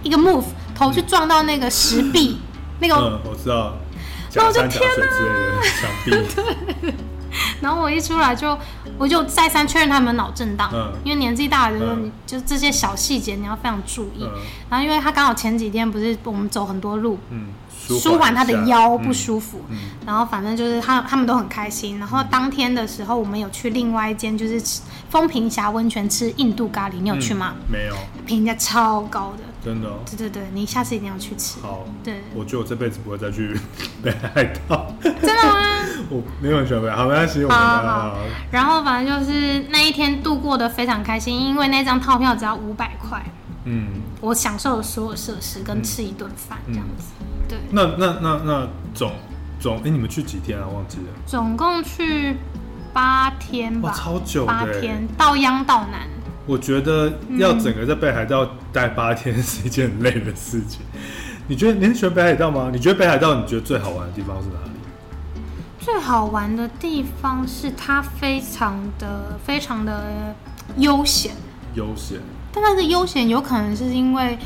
[0.03, 2.47] 一个 move 头去撞到那个石壁，嗯、
[2.79, 3.73] 那个、嗯、我知道，
[4.33, 6.93] 然后我就天哪！
[7.61, 8.57] 然后我一出来就，
[8.97, 14.23] 我就再三确认他们脑震荡，嗯、因为年纪大了的时候，你就这些小细节你要非常注意。
[14.23, 14.31] 嗯、
[14.69, 17.47] 然后因为他刚好前几天不是我们走很多路，嗯、
[17.87, 19.61] 舒缓他的腰不舒服，
[20.05, 21.99] 然后反正就是他他们都很开心。
[21.99, 24.61] 然后当天的时候，我们有去另外一间就是
[25.09, 27.55] 风平峡温泉吃印度咖喱，你有去吗？
[27.67, 29.52] 嗯、没有，评价超高的。
[29.63, 31.59] 真的，哦对对对，你下次一定要去吃。
[31.61, 33.57] 好，对，我觉得我这辈子不会再去
[34.03, 34.93] 北海道。
[35.01, 35.59] 真的吗？
[36.11, 38.17] 我没有很喜欢北海道，好，没关系，我们好。
[38.51, 43.23] 然后反正就是那一天度过的非常开心，因为那张套票只要五百块。
[43.65, 44.01] 嗯。
[44.19, 47.13] 我享受了所有设施跟吃一顿饭这样子。
[47.47, 47.57] 对。
[47.71, 49.11] 那那那那总
[49.59, 50.65] 总，哎，你们去几天啊？
[50.67, 51.03] 忘记了。
[51.25, 52.37] 总共去
[52.93, 53.93] 八天吧。
[53.93, 54.45] 超久。
[54.45, 56.07] 八天，到央到南。
[56.45, 60.81] 我觉得要整个在北海道待八天是一件很累的事情。
[61.47, 62.69] 你觉得你很喜欢北海道吗？
[62.71, 64.71] 你觉得北海道你觉得最好玩的地方是哪里？
[65.79, 70.35] 最好玩的地方是它非常的非常的
[70.77, 71.33] 悠闲。
[71.75, 72.19] 悠闲。
[72.51, 74.37] 但那个悠闲有可能是因为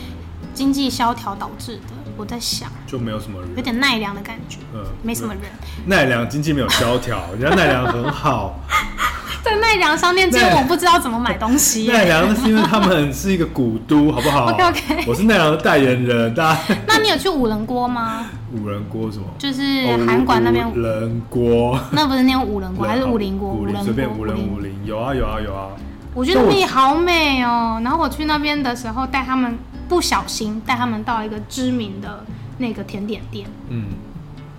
[0.53, 1.81] 经济萧条导致的。
[2.15, 4.57] 我在想，就没有什么人，有点奈良的感觉。
[4.73, 5.43] 嗯，没什么人。
[5.85, 8.59] 奈良经济没有萧条，人家奈良很好。
[9.49, 11.87] 在奈良商店，只有我不知道怎么买东西。
[11.87, 15.05] 奈良是因为他们是一个古都，好不好？OK OK。
[15.07, 16.59] 我是奈良的代言人，大家。
[16.87, 18.25] 那你有去五人锅吗？
[18.53, 19.25] 五人锅什么？
[19.37, 19.63] 就是
[20.05, 20.69] 韩馆那边。
[20.69, 21.79] 五人锅。
[21.91, 23.49] 那不是念五人锅，还是五零锅？
[23.53, 25.69] 五棱随便五人五零有啊有啊有啊。
[26.13, 27.79] 我觉得那里好美哦。
[27.83, 32.25] 然后我去那边的时候，带他们不小心带他们到一个知名的
[32.57, 33.47] 那个甜点店。
[33.69, 33.85] 嗯。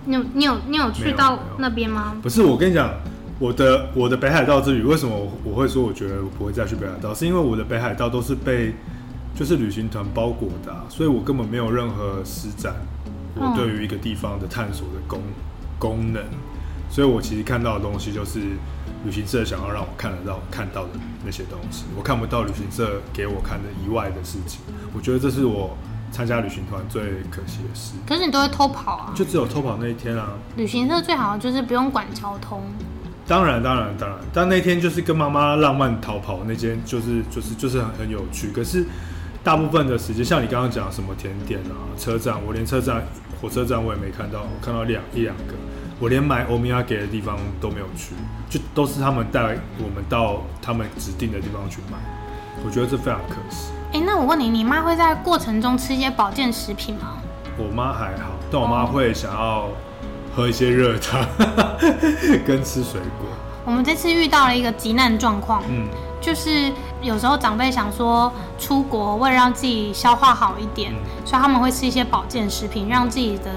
[0.05, 2.15] 你有你有你有去到那边吗？
[2.21, 2.89] 不是，我跟你讲。
[3.39, 7.13] 我的我的北海道之旅，为什么我我会说我觉得我不会再去北海道？
[7.13, 8.73] 是因为我的北海道都是被
[9.33, 12.75] 就是旅行团包裹的，啊，所以我根本没有任何施展
[13.35, 15.21] 我对于一个地方的探索的功
[15.79, 16.21] 功能，
[16.89, 18.39] 所以我其实看到的东西就是
[19.05, 20.89] 旅行社想要让我看得到看到的
[21.23, 24.59] 那些东西，我看不到旅行社给我看的以外的事情。
[24.93, 25.77] 我觉得这是我
[26.11, 27.93] 参加旅行团最可惜的事。
[28.05, 29.13] 可是你都会偷跑啊？
[29.15, 30.33] 就只有偷跑那一天啊。
[30.57, 32.61] 旅行社最好就是不用管交通。
[33.29, 38.51] 当然，当然，当然，但那天就是跟妈妈浪漫逃跑那间，就是就是就是很很有趣。
[38.51, 38.83] 可是
[39.43, 43.03] 大部分的时间，像你刚刚讲什么甜点啊、车站，我连车站、
[43.39, 45.53] 火车站我也没看到，我看到两一两个。
[45.99, 48.15] 我连买欧米亚给的地方都没有去，
[48.49, 49.41] 就都是他们带
[49.77, 51.97] 我们到他们指定的地方去买。
[52.65, 53.71] 我觉得这非常可惜。
[53.91, 57.17] 哎、欸，那我问你，你妈会在过程中吃一些保健食品吗？
[57.57, 59.67] 我妈还好，但我妈会想要
[60.39, 61.27] 喝一些热汤，
[62.47, 63.27] 跟吃水果。
[63.65, 65.85] 我们这次遇到了一个急难状况，嗯，
[66.21, 66.71] 就是
[67.01, 73.51] 有时候长辈想说出国为了让自己消化好一点，嗯、所以他们会吃一些保健食品，让自己的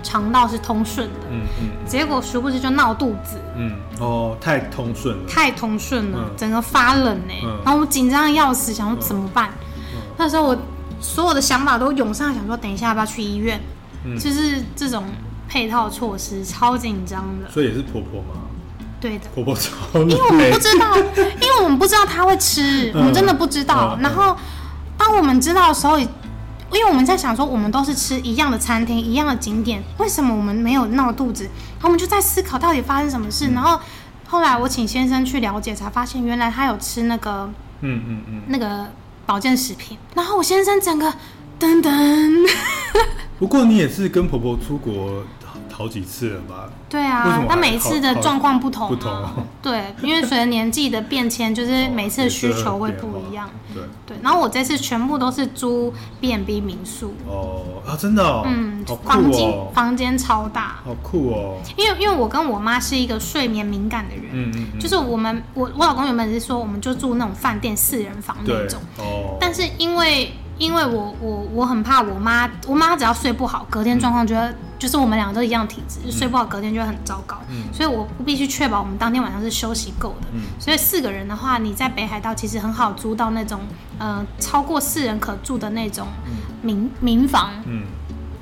[0.00, 1.26] 肠道是通顺的。
[1.32, 1.70] 嗯嗯。
[1.84, 3.36] 结果殊不知就闹肚子。
[3.56, 5.22] 嗯哦，太通顺了。
[5.28, 7.34] 太通顺了，嗯、整个发冷呢。
[7.42, 9.50] 嗯、然后我紧张的要死，想说怎么办？
[9.92, 10.56] 嗯、那时候我。
[11.00, 13.60] 所有的想法都涌上，想说等一下要不要去医院？
[14.04, 15.04] 嗯，就是这种
[15.48, 17.50] 配套措施超紧张的。
[17.50, 18.42] 所以也是婆婆吗？
[19.00, 19.70] 对的，婆婆超。
[20.00, 23.96] 因为我们不知道，因为我们不知道她会吃，我们真的不知道。
[24.00, 24.36] 然后
[24.96, 26.08] 当我们知道的时候，因
[26.72, 31.44] 为我们在想说，我们都是吃一样的餐厅、一样的景点，为什么我们没有闹肚子？
[31.44, 33.48] 然后我们就在思考到底发生什么事。
[33.52, 33.80] 然后
[34.26, 38.86] 后来我请先生去了解，才发现原来他有吃那个，嗯嗯嗯，那个。
[39.28, 41.06] 保健食品，然后我先生整个
[41.60, 42.50] 噔噔。
[43.38, 45.22] 不过你也是跟婆婆出国
[45.78, 46.68] 好几次了吧？
[46.88, 49.12] 对啊，他每一次的状况不同，不同。
[49.62, 53.48] 对，因为随着年纪的变迁，就是每次的需求会不一样。
[53.72, 54.16] 对对。
[54.20, 57.14] 然后我这次全部都是租 B&B 民宿。
[57.28, 58.42] 哦啊，真的哦。
[58.44, 61.58] 嗯，房间房间超大，好酷哦。
[61.76, 69.36] 因为因为我跟我妈是一个睡眠敏感的人，嗯嗯，就是我们我我老公原本是说我们就住那种饭店四人房那种，哦。
[69.38, 74.54] 但是因为因为我我我很怕我妈，我妈只要睡不好，隔天状况觉得。
[74.78, 77.36] 就是我们两个都一样体质，就睡不好，隔天就会很糟糕。
[77.50, 80.28] 嗯，所以我必须确保我们当天晚上是休息够的。
[80.32, 83.60] 嗯，所以四个人的话，你在北海道其实很好租到那种
[83.98, 86.06] 呃超过四人可住的那种
[86.62, 87.50] 民民房。
[87.66, 87.82] 嗯，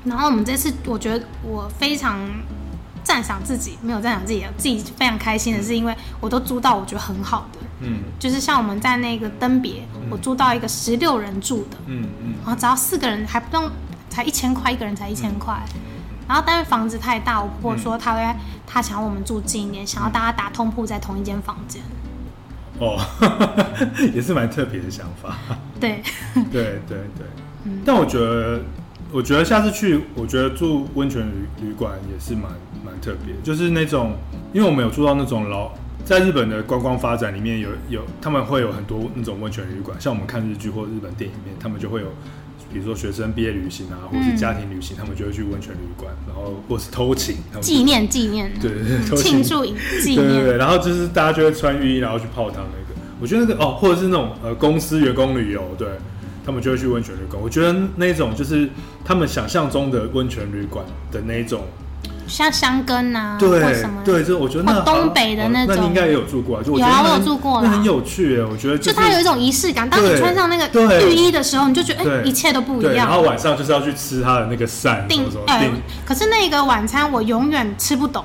[0.03, 2.19] 然后我们这次我觉得我非常
[3.07, 7.59] 赞赏自己，没有赞赏自己，自己非常开心的是因为我都租到我觉得很好的。
[7.79, 11.77] 嗯，就是像我们在那个登别，我租到一个十六人住的。
[11.85, 13.71] 嗯嗯，然后只要四个人还不用，
[14.09, 15.57] 才一千块，一个人才一千块。
[16.27, 18.35] 然后，但是房子太大，我婆婆说她会，
[18.65, 21.81] 她想要我们住近一点，想要大家打通铺在同一间房间。
[22.79, 22.99] 哦，
[24.13, 25.37] 也是蛮特别的想法。
[25.79, 26.03] 对，
[26.51, 27.25] 对对对。
[27.63, 27.81] 嗯。
[27.85, 28.59] 但我觉得，
[29.11, 32.43] 我觉得下次去，我觉得住温泉旅旅馆也是蛮
[32.85, 34.15] 蛮特别，就是那种，
[34.53, 35.71] 因为我们有住到那种老，
[36.03, 42.07] 在日本的观光发展里面有有，他们会有很多那种温泉旅馆，像我们看日剧或日本电影里面，他们就会有。
[42.69, 49.65] 比如说学生毕业旅行啊，或是家庭旅行，嗯、他们就会去温泉旅馆，然后或是偷情，纪念纪念，对 对对，庆祝
[50.01, 52.99] 纪念，对对对，然后就是大家就会穿浴衣，然后去泡汤那个。
[53.21, 55.87] 我觉得那个哦，或者是那种呃公司员工旅游，对，
[56.47, 57.37] 他们就会去温泉旅馆。
[57.43, 58.69] 我觉得那种就是
[59.03, 61.65] 他们想象中的温泉旅馆的那种。
[62.25, 63.61] 像香根啊，对，
[64.03, 66.63] 对，就我觉得那东北的那种，那你应该也有住过啊？
[66.63, 69.89] 就有啊，我有住过，那很有趣诶，我觉得就它有一种仪式感。
[69.89, 73.07] 当你穿上那个浴衣的时候，你就觉得哎，一切都不一样。
[73.07, 75.69] 然后晚上就是要去吃它的那个膳，定哎，
[76.05, 78.23] 可是那个晚餐我永远吃不懂。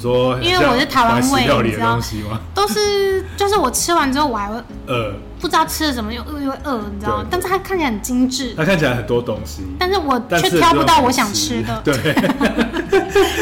[0.00, 2.40] 你说，因为我是台湾胃，你知道吗？
[2.54, 5.12] 都是就是我吃完之后我还会饿。
[5.38, 7.26] 不知道吃了什么又饿又饿，你知道吗？
[7.30, 11.80] 但是它看起来很精致，它看起来很多东西，但是我却挑不到我想吃的。
[11.84, 11.94] 对，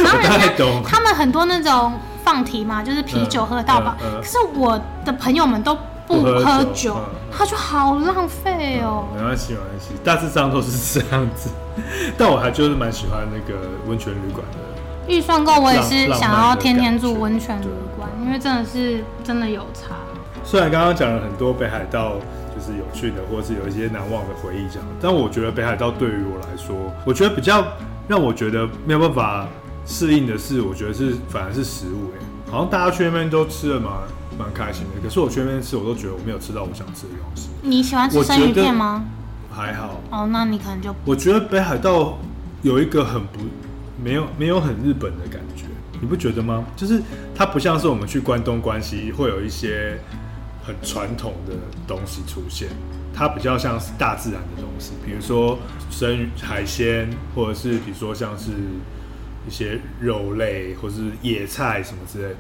[0.02, 0.38] 然后人家
[0.84, 1.92] 他们很多那种
[2.24, 3.96] 放题嘛，就是啤酒喝到饱。
[3.98, 6.96] 可是我的朋友们都不喝酒，
[7.36, 9.08] 他就好浪费哦。
[9.16, 11.50] 没关系，没关系，大致上都是这样子。
[12.16, 14.67] 但我还就是蛮喜欢那个温泉旅馆的。
[15.08, 19.96] 预算够，我也是想要天天住温泉旅馆，因为真的是真的有差。
[20.44, 22.16] 虽然刚刚讲了很多北海道
[22.54, 27.66] 就是有趣的，或者是有一些难忘的回忆这样，但我觉得北海道对于我来说，我觉得比较
[28.06, 29.46] 让我觉得没有办法
[29.86, 33.90] 适应的是，我觉得是反而是食物哎、欸，好像大家去那边都吃的蛮
[34.38, 37.48] 蛮开心的，可是我去那边吃，我都觉得我没有吃到我想吃的东西。
[37.62, 39.04] 你喜欢吃生鱼片吗？
[39.50, 40.00] 还好。
[40.10, 42.16] 哦，那你可能就我觉得北海道
[42.62, 43.40] 有一个很不
[44.02, 45.64] 没有没有很日本的感觉，
[46.00, 46.64] 你不觉得吗？
[46.76, 47.02] 就是
[47.34, 49.98] 它不像是我们去关东关西会有一些。
[50.68, 51.54] 很传统的
[51.86, 52.68] 东西出现，
[53.14, 55.58] 它比较像是大自然的东西，比如说
[55.90, 58.50] 生鱼、海鲜，或者是比如说像是
[59.48, 62.36] 一些肉类，或者是野菜什么之类的，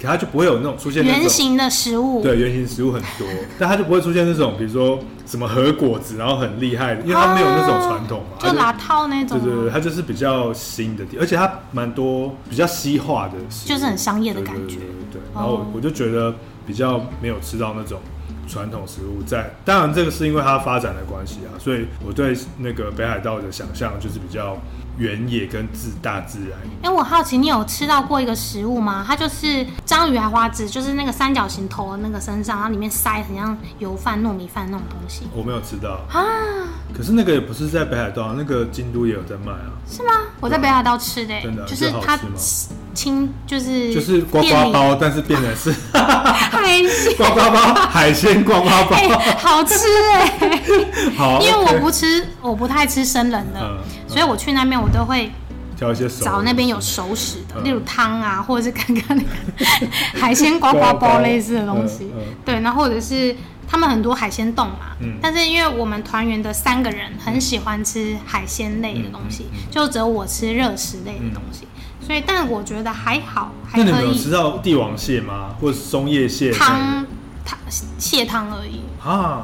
[0.00, 2.22] 可它就不会有那种出现圆形的食物。
[2.22, 3.26] 对，圆形食物很多，
[3.58, 9.40] 但它就不会出现那种，比如说什么核果子，然后很厉害的，因为它没有那种传统嘛， 就拿套那种。
[9.40, 13.34] 对对对，它就是比较新的，而且它蛮多比较西化的，
[13.64, 14.76] 就是很商业的感觉。
[15.12, 16.34] 对，然后我就觉得。
[16.66, 18.00] 比较没有吃到那种
[18.48, 19.54] 传统食物在。
[19.64, 24.58] 当然，这个是因为它发展的关系啊，所以我对那个北海道的想象就是比较。
[24.96, 26.58] 原野跟自大自然。
[26.82, 29.04] 哎、欸，我好奇你有吃到过一个食物吗？
[29.06, 35.28] 它就是章鱼还花枝，就是那个三角形头的那个身上，然后里面塞很像油饭、糯米饭那种东西。
[35.34, 36.24] 我没有吃到啊。
[36.96, 39.72] 可是那个也不是在北海道，那个京都也有在卖啊。
[39.90, 40.12] 是吗？
[40.40, 42.18] 我在北海道吃的、欸，真的就是它
[42.94, 45.70] 清，就是就是刮刮包，但是变成是
[46.56, 49.74] 海鲜刮刮包，海鲜刮刮包，欸、好吃
[50.12, 50.62] 哎、欸。
[51.16, 55.30] 好，因为我不吃，我不太吃生冷的，嗯、所以我去那边我都会
[55.76, 59.86] 挑一些找那边有熟食的，例如汤啊，或者是刚刚那个
[60.20, 62.12] 海鲜刮刮包类似的东西。
[62.44, 63.34] 对，然后或者是。
[63.68, 71.66] 他们很多海鲜冻嘛，嗯，但是因为我们团员的三个人很喜欢吃海鲜类的东西，就只有我吃热食类的东西，
[72.00, 73.90] 所以但我觉得还好，还可以。
[73.90, 75.54] 那你有吃到帝王蟹吗？
[75.60, 77.06] 或者松叶蟹汤
[77.44, 77.58] 汤
[77.98, 79.42] 蟹汤而已啊。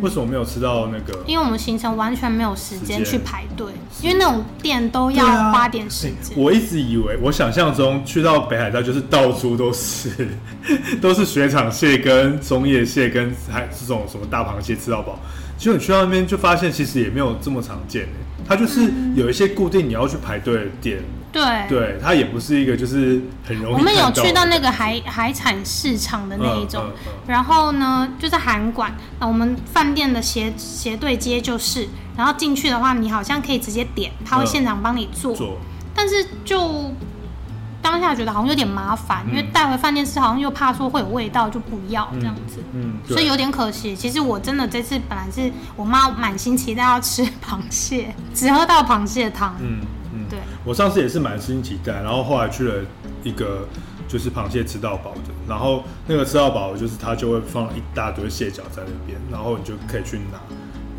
[0.00, 1.22] 为什么没有吃到那个？
[1.26, 3.72] 因为我们行程完全没有时间去排队，
[4.02, 6.36] 因为那种店都要花点时间。
[6.36, 10.10] 我一直以为，我想象中去到北海道就是到处都是，
[11.00, 15.18] 都是雪场蟹跟松叶蟹跟还这种什么大螃蟹吃到饱。
[15.58, 18.06] 结果你去到那边就发现，其实也没有这么常见。
[18.46, 20.98] 它就是有一些固定你要去排队的店。
[21.36, 23.74] 对，对，它也不是一个就是很容易。
[23.74, 27.12] 我们有去到那个海海产市场的那一种，嗯嗯。
[27.12, 35.58] 嗯、然后呢，就是韩馆，那我们饭店的斜斜对接就是，然后进去的话，你好像可以直接点，他会现场帮你做，做。
[35.94, 36.90] 但是就
[37.82, 43.94] 当下觉得好像有点麻烦，嗯、因为带回饭店吃好像又怕说会有味道，就不要这样子，嗯，嗯所以有点可惜。
[43.94, 49.80] 其实我真的这次本来是我妈满心期待要吃螃蟹，只喝到螃蟹汤，嗯。
[50.66, 52.82] 对，我上次也是满心期待，然后后来去了
[53.22, 53.66] 一个
[54.08, 60.40] 就是螃蟹吃到饱的，然后那个吃到饱就是它就会放一大堆蟹脚在那边，然后你就可以去拿，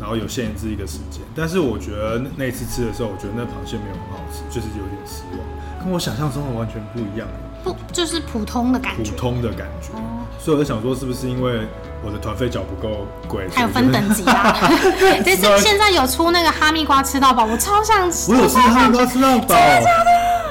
[0.00, 1.20] 然后有限制一个时间。
[1.36, 7.28] 但是我觉得那一次吃的时候，我觉得那螃蟹没有很好吃，就是有点失望，跟我想象中的完全不一样。
[7.64, 9.92] 不，就是普通的感觉，普通的感觉。
[9.94, 11.66] 哦，所以我在想说，是不是因为
[12.02, 13.46] 我的团费缴不够贵？
[13.54, 14.56] 还有分等级啊！
[15.24, 18.30] 这是现在有出那个哈密瓜吃到饱，我超想吃。
[18.30, 19.90] 我有吃哈密瓜吃到饱，真的？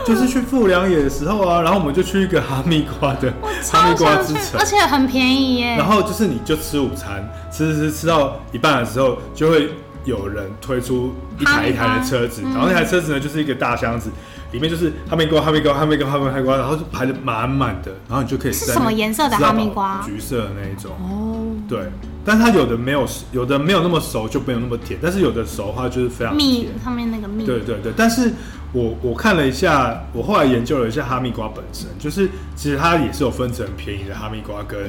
[0.06, 3.34] 就是去富良野的时候啊，然后我们就去一个哈密瓜的
[3.72, 5.76] 哈密瓜之城，而且很便宜耶。
[5.76, 9.70] 然后就是你就吃午餐，吃吃吃吃到一半的时候，就会
[10.06, 14.10] 有人推出一台一台的车子，然后那台车子呢就是一个大箱子。
[14.52, 18.66] 里面就是哈密瓜、哈密瓜、哈密瓜、哈密瓜，然后就排的满满的，然后你就可以吃。
[18.66, 20.02] 是什么颜色的哈密瓜？
[20.06, 20.92] 橘色的那一种。
[21.00, 21.34] 哦。
[21.68, 21.82] 对，
[22.24, 24.98] 但它有的没有，有的没有那么熟，就没有那么甜。
[25.04, 27.46] 但是有的熟的话，就是非常蜜，上面那个蜜。
[27.46, 28.32] 对对对，但是
[28.72, 34.80] 我我看了一下，我后来研究了一下哈密瓜本身，就是其实它也是有分成便宜的哈密瓜，跟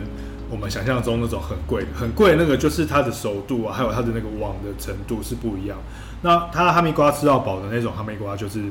[0.48, 5.76] 我们想象中那种很贵、很贵的那个，就是它的熟度啊，还有它的那个网的程度是不一样。
[6.22, 8.62] 那它的哈密瓜吃到饱的那种哈密瓜，就是。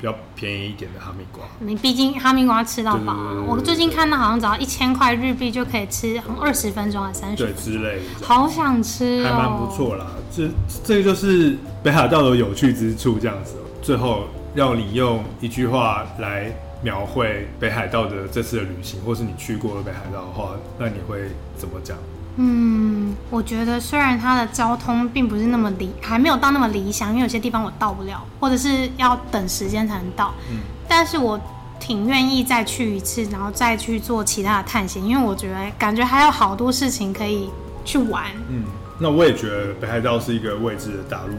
[0.00, 3.44] 比较便宜一点的哈密瓜，你毕竟哈密瓜吃到饱啊！
[3.46, 10.06] 我最近看到好像只要一千块日币就可以吃，好像二十分钟还是三十分钟之类的，好想吃哦，还蛮不错啦。
[10.34, 10.48] 这
[10.82, 13.56] 这个就是北海道的有趣之处，这样子。
[13.82, 14.24] 最后
[14.54, 16.50] 要你用一句话来
[16.82, 21.28] 描绘北海道的这次的旅行，或是你去过了北海道的话，那你会
[21.58, 21.98] 怎么讲？
[22.42, 30.32] 嗯，我觉得虽然它的交通并不是那么理，还没有到那么理想，因为有些地方我到不了，或者是要等时间才能到。
[30.50, 31.38] 嗯，但是我
[31.78, 37.50] 挺愿意再去一次，然后再去做其他的探险，因为我觉得感觉还有好多事情可以
[37.84, 38.24] 去玩。
[38.48, 38.64] 嗯，
[38.98, 41.34] 那我也觉得北海道是一个未知的大陆。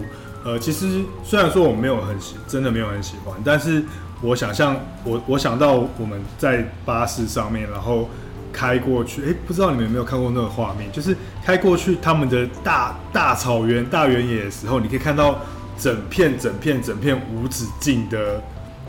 [0.51, 3.83] 呃，其实虽然说我没有很喜，真的没有很喜欢，但是
[4.21, 8.07] 我想象，我我想到我们在巴士上面，然后。
[8.51, 10.91] 开过去，哎、欸，不知道你们有没有看过那个画面？
[10.91, 15.39] 就是开过去他们的大大草原、大原野的时候，你可以看到
[15.77, 18.41] 整片、整片、整片无止境的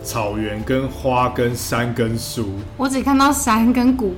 [0.03, 2.51] 草原、跟花、跟山、跟树。
[2.77, 4.15] 我只看到山跟谷。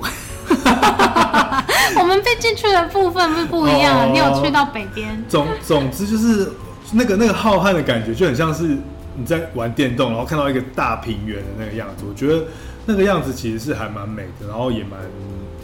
[1.96, 4.04] 我们被进去的部分是不一样的。
[4.06, 5.22] 哦、你有去到北边？
[5.28, 6.50] 总总之就是
[6.92, 8.76] 那个那个浩瀚的感觉，就很像是
[9.16, 12.04] 你在玩电动，然后看到一个大平原的那个样子。
[12.08, 12.44] 我觉得
[12.86, 14.98] 那个样子其实是还蛮美的，然后也蛮。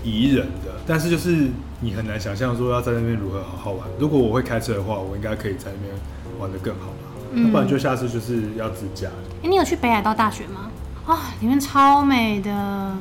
[0.02, 1.48] 宜人的，但是就是
[1.80, 3.86] 你很难想象说要在那边如何好好玩。
[3.98, 5.92] 如果我会开车的话，我应该可以在那边
[6.38, 7.04] 玩的更好吧。
[7.34, 9.08] 那、嗯、不然就下次就是要自驾。
[9.08, 10.70] 哎、欸，你有去北海道大学吗？
[11.04, 12.96] 啊、哦，里面超美的。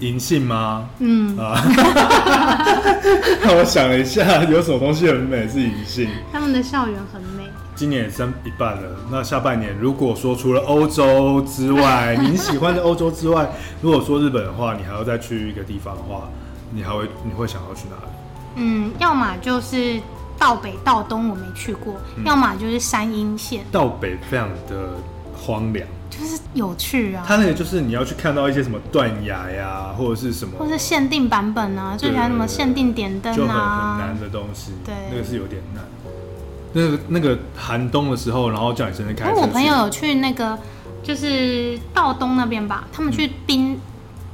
[0.00, 0.90] 银杏吗？
[0.98, 1.56] 嗯啊。
[3.56, 6.10] 我想了一下，有什么东西很美是银杏？
[6.30, 7.39] 他们的校园很美。
[7.80, 13.48] 今年也剩一半了，那下半年如果说除了欧洲之外，你喜欢的欧洲之外，
[13.80, 16.28] 如果说日本的话，你还要再去一个地方的话，
[16.74, 18.12] 你还会你会想要去哪里？
[18.56, 19.98] 嗯，要么就是
[20.38, 23.64] 道北、道东，我没去过；嗯、要么就是山阴线。
[23.72, 24.98] 道北非常的
[25.34, 27.24] 荒凉，就是有趣啊。
[27.26, 34.72] 它那个就是你要去看到一些什么断崖呀，或者是什么，或者是限定版本啊，最喜欢什么限定点灯啊，就很很难的东西。
[34.84, 35.82] 对，那个是有点难。
[36.72, 39.30] 那个那个寒冬的时候，然后叫你真的开。
[39.32, 40.58] 我朋友有去那个，
[41.02, 43.80] 就是道东那边吧，他们去冰、嗯、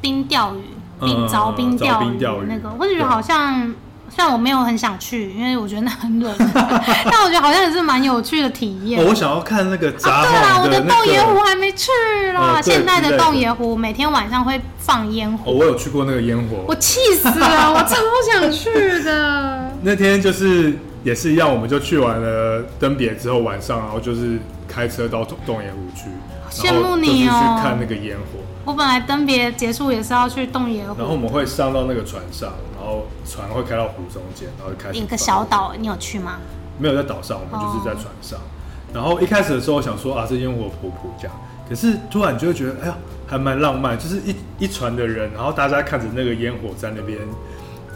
[0.01, 0.61] 冰钓鱼。
[0.99, 3.67] 冰凿冰钓鱼那个，我觉得好像，
[4.09, 6.35] 虽然我没有很想去，因为我觉得那很冷，
[7.05, 9.05] 但我觉得好像也是蛮有趣的体验。
[9.05, 10.39] 我想要看那个札幌的、那个。
[10.39, 11.91] 对啊，我的洞爷湖还没去
[12.33, 12.63] 啦。
[12.63, 15.53] 现在的洞爷湖每天晚上会放烟火。
[15.53, 17.97] 我有去过那个烟火，我气死了，我超
[18.33, 19.71] 想去的。
[19.85, 26.11] 那天就是也是一样，我们就去完了登别之后，晚上然后就是开车到洞洞爷湖去，
[26.51, 28.41] 羡慕你哦，去看那个烟火。
[28.65, 34.99] 我本来登别结束也是要去洞爷湖，然后我们会上到那个船上，然后船会开到湖中间，然后就开始。
[34.99, 36.39] 一个小岛，你有去吗？
[36.77, 38.41] 没有在岛上，我们就是在船上。
[38.41, 38.97] Oh.
[38.97, 41.37] 然后一开始的时候我想说啊，这烟火普普这样，
[41.69, 42.97] 可是突然就会觉得，哎呀，
[43.29, 47.17] 还蛮浪漫，就是一一船的人，然后大家看着那个烟火在那边，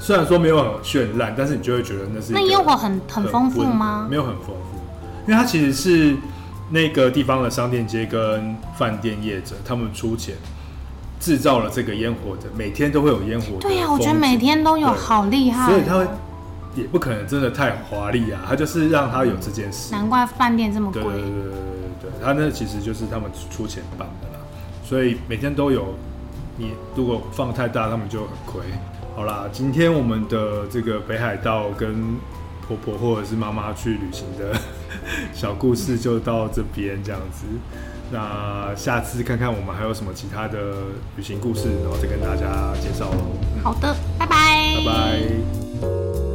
[0.00, 4.08] 虽然说没有很绚烂，但是你就会觉得那是那烟火很很丰富吗？
[4.10, 4.78] 没有很丰富，
[5.28, 6.16] 因为它其实是
[6.70, 10.34] 那个地方的商店街跟饭店业者他们出钱。
[11.20, 13.48] 制造了这个烟火的，每天都会有烟火。
[13.60, 15.70] 对呀、啊，我觉得每天都有，好厉害。
[15.70, 16.08] 所以他会
[16.74, 19.92] 也不可能真的太华丽啊，他就是让他有这件事。
[19.92, 21.02] 难怪饭店这么贵。
[21.02, 24.42] 对对对对对对，他那其实就是他们出钱办的啦。
[24.82, 25.94] 所以每天都有，
[26.56, 28.62] 你如果放太大，他们就很亏。
[29.20, 32.16] 好啦，今天我们的这个北海道跟
[32.66, 34.58] 婆婆或者是妈妈去旅行的
[35.34, 37.44] 小故事就到这边这样子。
[38.10, 40.72] 那下次看看我们还有什么其他的
[41.18, 43.18] 旅行故事，然后再跟大家介绍喽。
[43.62, 44.36] 好的，拜拜。
[44.78, 46.29] 拜拜。